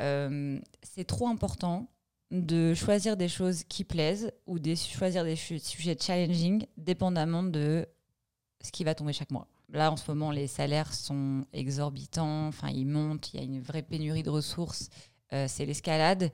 Euh, 0.01 0.59
c'est 0.83 1.05
trop 1.05 1.29
important 1.29 1.89
de 2.31 2.75
choisir 2.75 3.17
des 3.17 3.29
choses 3.29 3.65
qui 3.65 3.85
plaisent 3.85 4.33
ou 4.47 4.59
de 4.59 4.75
choisir 4.75 5.25
des 5.25 5.37
sujets 5.37 5.97
challenging 5.99 6.65
dépendamment 6.77 7.43
de 7.43 7.87
ce 8.63 8.71
qui 8.71 8.85
va 8.85 8.95
tomber 8.95 9.13
chaque 9.13 9.31
mois. 9.31 9.49
Là, 9.73 9.91
en 9.91 9.97
ce 9.97 10.11
moment, 10.11 10.31
les 10.31 10.47
salaires 10.47 10.93
sont 10.93 11.45
exorbitants, 11.53 12.49
enfin, 12.49 12.69
ils 12.71 12.87
montent, 12.87 13.33
il 13.33 13.37
y 13.39 13.41
a 13.41 13.45
une 13.45 13.61
vraie 13.61 13.83
pénurie 13.83 14.23
de 14.23 14.31
ressources, 14.31 14.89
euh, 15.33 15.47
c'est 15.49 15.65
l'escalade. 15.65 16.31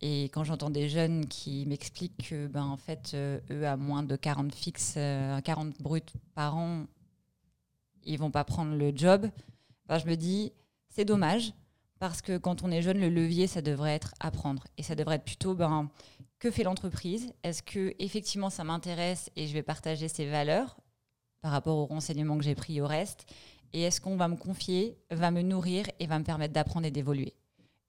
Et 0.00 0.24
quand 0.24 0.44
j'entends 0.44 0.70
des 0.70 0.88
jeunes 0.88 1.26
qui 1.26 1.66
m'expliquent 1.66 2.28
que, 2.28 2.46
ben, 2.46 2.64
en 2.64 2.76
fait, 2.76 3.12
euh, 3.14 3.38
eux, 3.50 3.66
à 3.66 3.76
moins 3.76 4.02
de 4.02 4.16
40 4.16 4.54
fixes, 4.54 4.94
40 4.94 4.98
euh, 4.98 5.70
bruts 5.80 6.00
par 6.34 6.56
an, 6.56 6.86
ils 8.04 8.18
vont 8.18 8.30
pas 8.30 8.44
prendre 8.44 8.74
le 8.74 8.92
job, 8.94 9.28
ben, 9.86 9.98
je 9.98 10.06
me 10.06 10.16
dis, 10.16 10.52
c'est 10.88 11.04
dommage, 11.04 11.52
parce 12.00 12.22
que 12.22 12.38
quand 12.38 12.64
on 12.64 12.70
est 12.70 12.82
jeune, 12.82 12.98
le 12.98 13.10
levier, 13.10 13.46
ça 13.46 13.62
devrait 13.62 13.94
être 13.94 14.14
apprendre. 14.18 14.64
Et 14.78 14.82
ça 14.82 14.94
devrait 14.96 15.16
être 15.16 15.24
plutôt, 15.24 15.54
ben, 15.54 15.88
que 16.40 16.50
fait 16.50 16.64
l'entreprise? 16.64 17.32
Est-ce 17.44 17.62
que 17.62 17.94
effectivement 17.98 18.50
ça 18.50 18.64
m'intéresse 18.64 19.30
et 19.36 19.46
je 19.46 19.52
vais 19.52 19.62
partager 19.62 20.08
ses 20.08 20.26
valeurs 20.26 20.80
par 21.42 21.52
rapport 21.52 21.76
aux 21.76 21.86
renseignements 21.86 22.38
que 22.38 22.44
j'ai 22.44 22.54
pris 22.54 22.80
au 22.80 22.86
reste? 22.86 23.26
Et 23.74 23.82
est-ce 23.82 24.00
qu'on 24.00 24.16
va 24.16 24.26
me 24.26 24.36
confier, 24.36 24.98
va 25.10 25.30
me 25.30 25.42
nourrir 25.42 25.86
et 26.00 26.06
va 26.06 26.18
me 26.18 26.24
permettre 26.24 26.54
d'apprendre 26.54 26.86
et 26.86 26.90
d'évoluer? 26.90 27.34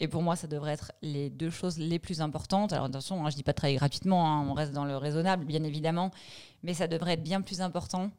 Et 0.01 0.10
pour 0.10 0.22
moi, 0.22 0.36
ça 0.36 0.48
devrait 0.48 0.74
être 0.74 0.91
les 1.01 1.30
deux 1.30 1.50
choses 1.50 1.77
les 1.77 1.98
plus 1.98 2.22
importantes. 2.22 2.74
Alors 2.74 2.86
attention, 2.86 3.25
hein, 3.25 3.30
je 3.30 3.36
ne 3.36 3.38
dis 3.38 3.44
pas 3.44 3.53
travailler 3.53 3.77
gratuitement, 3.77 4.27
hein, 4.27 4.46
on 4.46 4.53
reste 4.53 4.74
dans 4.74 4.86
le 4.86 4.98
raisonnable, 4.98 5.46
bien 5.46 5.63
évidemment, 5.63 6.12
mais 6.63 6.74
ça 6.74 6.88
devrait 6.88 7.13
être 7.13 7.24
bien 7.24 7.41
plus 7.41 7.62
important 7.62 8.12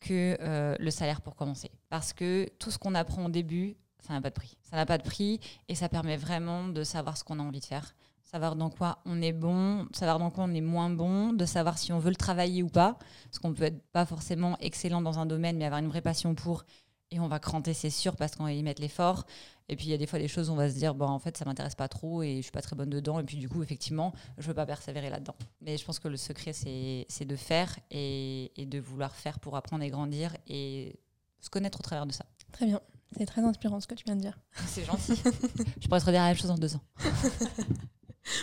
que 0.00 0.36
euh, 0.40 0.76
le 0.78 0.90
salaire 0.90 1.22
pour 1.22 1.34
commencer. 1.34 1.70
Parce 1.88 2.12
que 2.12 2.48
tout 2.58 2.70
ce 2.70 2.78
qu'on 2.78 2.94
apprend 2.94 3.26
au 3.26 3.30
début, 3.30 3.76
ça 4.06 4.12
n'a 4.14 4.20
pas 4.20 4.30
de 4.30 4.34
prix. 4.34 4.56
Ça 4.62 4.76
n'a 4.76 4.86
pas 4.86 4.98
de 4.98 5.02
prix 5.02 5.40
et 5.68 5.74
ça 5.74 5.88
permet 5.88 6.16
vraiment 6.16 6.68
de 6.68 6.84
savoir 6.84 7.16
ce 7.16 7.24
qu'on 7.24 7.38
a 7.38 7.42
envie 7.42 7.60
de 7.60 7.64
faire 7.64 7.94
savoir 8.30 8.54
dans 8.54 8.70
quoi 8.70 8.98
on 9.06 9.20
est 9.22 9.32
bon, 9.32 9.88
savoir 9.92 10.20
dans 10.20 10.30
quoi 10.30 10.44
on 10.44 10.54
est 10.54 10.60
moins 10.60 10.88
bon, 10.88 11.32
de 11.32 11.44
savoir 11.44 11.78
si 11.78 11.92
on 11.92 11.98
veut 11.98 12.10
le 12.10 12.16
travailler 12.16 12.62
ou 12.62 12.68
pas, 12.68 12.96
parce 13.24 13.40
qu'on 13.40 13.52
peut 13.52 13.64
être 13.64 13.82
pas 13.90 14.06
forcément 14.06 14.56
excellent 14.60 15.02
dans 15.02 15.18
un 15.18 15.26
domaine, 15.26 15.56
mais 15.56 15.64
avoir 15.64 15.80
une 15.80 15.88
vraie 15.88 16.00
passion 16.00 16.36
pour, 16.36 16.64
et 17.10 17.18
on 17.18 17.26
va 17.26 17.40
cranter, 17.40 17.74
c'est 17.74 17.90
sûr, 17.90 18.14
parce 18.14 18.36
qu'on 18.36 18.44
va 18.44 18.52
y 18.52 18.62
mettre 18.62 18.80
l'effort. 18.80 19.26
Et 19.68 19.74
puis 19.74 19.86
il 19.86 19.90
y 19.90 19.94
a 19.94 19.96
des 19.96 20.06
fois 20.06 20.20
des 20.20 20.28
choses 20.28 20.48
où 20.48 20.52
on 20.52 20.56
va 20.56 20.70
se 20.70 20.76
dire, 20.76 20.94
bon, 20.94 21.06
en 21.06 21.18
fait, 21.18 21.36
ça 21.36 21.44
m'intéresse 21.44 21.74
pas 21.74 21.88
trop 21.88 22.22
et 22.22 22.36
je 22.36 22.42
suis 22.42 22.52
pas 22.52 22.62
très 22.62 22.76
bonne 22.76 22.90
dedans, 22.90 23.18
et 23.18 23.24
puis 23.24 23.36
du 23.36 23.48
coup, 23.48 23.64
effectivement, 23.64 24.12
je 24.38 24.46
veux 24.46 24.54
pas 24.54 24.66
persévérer 24.66 25.10
là-dedans. 25.10 25.34
Mais 25.60 25.76
je 25.76 25.84
pense 25.84 25.98
que 25.98 26.06
le 26.06 26.16
secret, 26.16 26.52
c'est 26.52 27.24
de 27.24 27.36
faire 27.36 27.76
et 27.90 28.52
de 28.56 28.78
vouloir 28.78 29.12
faire 29.16 29.40
pour 29.40 29.56
apprendre 29.56 29.82
et 29.82 29.90
grandir 29.90 30.36
et 30.46 31.00
se 31.40 31.50
connaître 31.50 31.80
au 31.80 31.82
travers 31.82 32.06
de 32.06 32.12
ça. 32.12 32.26
Très 32.52 32.66
bien. 32.66 32.80
C'est 33.16 33.26
très 33.26 33.42
inspirant 33.42 33.80
ce 33.80 33.86
que 33.86 33.94
tu 33.94 34.04
viens 34.04 34.16
de 34.16 34.20
dire. 34.20 34.38
C'est 34.66 34.84
gentil. 34.84 35.14
je 35.80 35.88
pourrais 35.88 36.00
te 36.00 36.06
redire 36.06 36.22
la 36.22 36.28
même 36.28 36.36
chose 36.36 36.48
dans 36.48 36.58
deux 36.58 36.74
ans. 36.76 36.80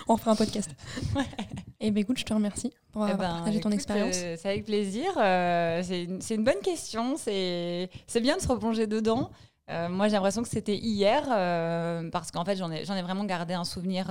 on 0.08 0.17
fera 0.17 0.32
un 0.32 0.36
podcast. 0.36 0.69
Et 1.80 1.88
eh 1.88 1.91
ben 1.91 2.01
écoute, 2.01 2.17
je 2.17 2.25
te 2.25 2.34
remercie 2.34 2.73
pour 2.91 3.03
avoir 3.03 3.17
eh 3.17 3.21
ben, 3.21 3.36
partagé 3.36 3.60
ton 3.60 3.71
expérience. 3.71 4.15
Euh, 4.17 4.36
c'est 4.39 4.49
avec 4.49 4.65
plaisir. 4.65 5.12
Euh, 5.17 5.84
c'est 5.84 6.36
une, 6.36 6.43
bonne 6.43 6.60
question. 6.63 7.15
C'est 7.17 7.89
bien 8.21 8.38
de 8.38 8.41
se 8.41 8.47
replonger 8.47 8.88
dedans. 8.88 9.30
Euh, 9.69 9.88
moi, 9.88 10.08
j'ai 10.08 10.13
l'impression 10.13 10.41
que 10.41 10.49
c'était 10.49 10.75
hier 10.75 11.23
parce 12.12 12.32
qu'en 12.32 12.43
fait, 12.45 12.56
j'en 12.56 12.71
ai, 12.71 12.82
ai, 12.82 13.01
vraiment 13.01 13.25
gardé 13.25 13.53
un 13.53 13.63
souvenir. 13.63 14.08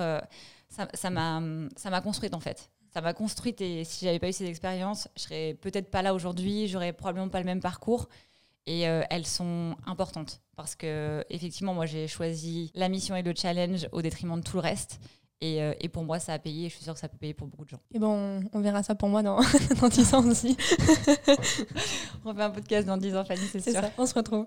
ça 0.68 1.10
m'a 1.10 2.00
construite 2.02 2.34
en 2.34 2.40
fait. 2.40 2.70
Ça 2.92 3.00
m'a 3.02 3.12
construite 3.12 3.60
et 3.60 3.84
si 3.84 4.06
j'avais 4.06 4.18
pas 4.18 4.28
eu 4.28 4.32
ces 4.32 4.46
expériences, 4.46 5.08
je 5.16 5.22
serais 5.22 5.54
peut-être 5.60 5.90
pas 5.90 6.00
là 6.02 6.14
aujourd'hui. 6.14 6.66
J'aurais 6.68 6.94
probablement 6.94 7.28
pas 7.28 7.40
le 7.40 7.44
même 7.46 7.60
parcours 7.60 8.08
et 8.66 8.82
elles 8.82 9.26
sont 9.26 9.76
importantes 9.86 10.40
parce 10.56 10.74
que 10.74 11.24
effectivement 11.30 11.74
moi 11.74 11.86
j'ai 11.86 12.08
choisi 12.08 12.72
la 12.74 12.88
mission 12.88 13.14
et 13.14 13.22
le 13.22 13.34
challenge 13.34 13.88
au 13.92 14.02
détriment 14.02 14.40
de 14.40 14.44
tout 14.44 14.56
le 14.56 14.62
reste 14.62 14.98
euh, 15.44 15.74
et, 15.80 15.88
pour 15.88 16.04
moi, 16.04 16.18
ça 16.18 16.32
a 16.32 16.38
payé 16.38 16.66
et 16.66 16.68
je 16.68 16.74
suis 16.74 16.84
sûre 16.84 16.94
que 16.94 17.00
ça 17.00 17.08
peut 17.08 17.18
payer 17.18 17.34
pour 17.34 17.46
beaucoup 17.46 17.64
de 17.64 17.70
gens. 17.70 17.80
Et 17.92 17.98
bon, 17.98 18.40
on 18.52 18.60
verra 18.60 18.82
ça 18.82 18.94
pour 18.94 19.08
moi 19.08 19.22
dans, 19.22 19.38
dans 19.80 19.88
10 19.88 20.14
ans 20.14 20.26
aussi. 20.26 20.56
on 22.24 22.34
fait 22.34 22.42
un 22.42 22.50
podcast 22.50 22.86
dans 22.86 22.96
10 22.96 23.16
ans, 23.16 23.24
Fanny, 23.24 23.42
c'est 23.50 23.60
sûr. 23.60 23.72
Ça, 23.72 23.90
on 23.98 24.06
se 24.06 24.14
retrouve. 24.14 24.46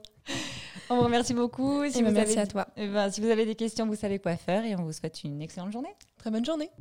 On 0.89 0.98
vous 0.98 1.04
remercie 1.04 1.36
beaucoup. 1.36 1.88
Si 1.89 2.02
vous 2.02 2.12
merci 2.12 2.39
à 2.39 2.48
toi. 2.48 2.67
Eh 2.76 2.88
ben, 2.88 3.12
si 3.12 3.22
vous 3.22 3.30
avez 3.30 3.45
des 3.45 3.56
questions, 3.56 3.86
vous 3.86 3.95
savez 3.95 4.17
quoi 4.17 4.36
faire 4.36 4.65
et 4.65 4.76
on 4.76 4.84
vous 4.84 4.93
souhaite 4.93 5.24
une 5.24 5.41
excellente 5.41 5.72
journée. 5.72 5.95
Très 6.17 6.32
bonne 6.32 6.45
journée. 6.45 6.72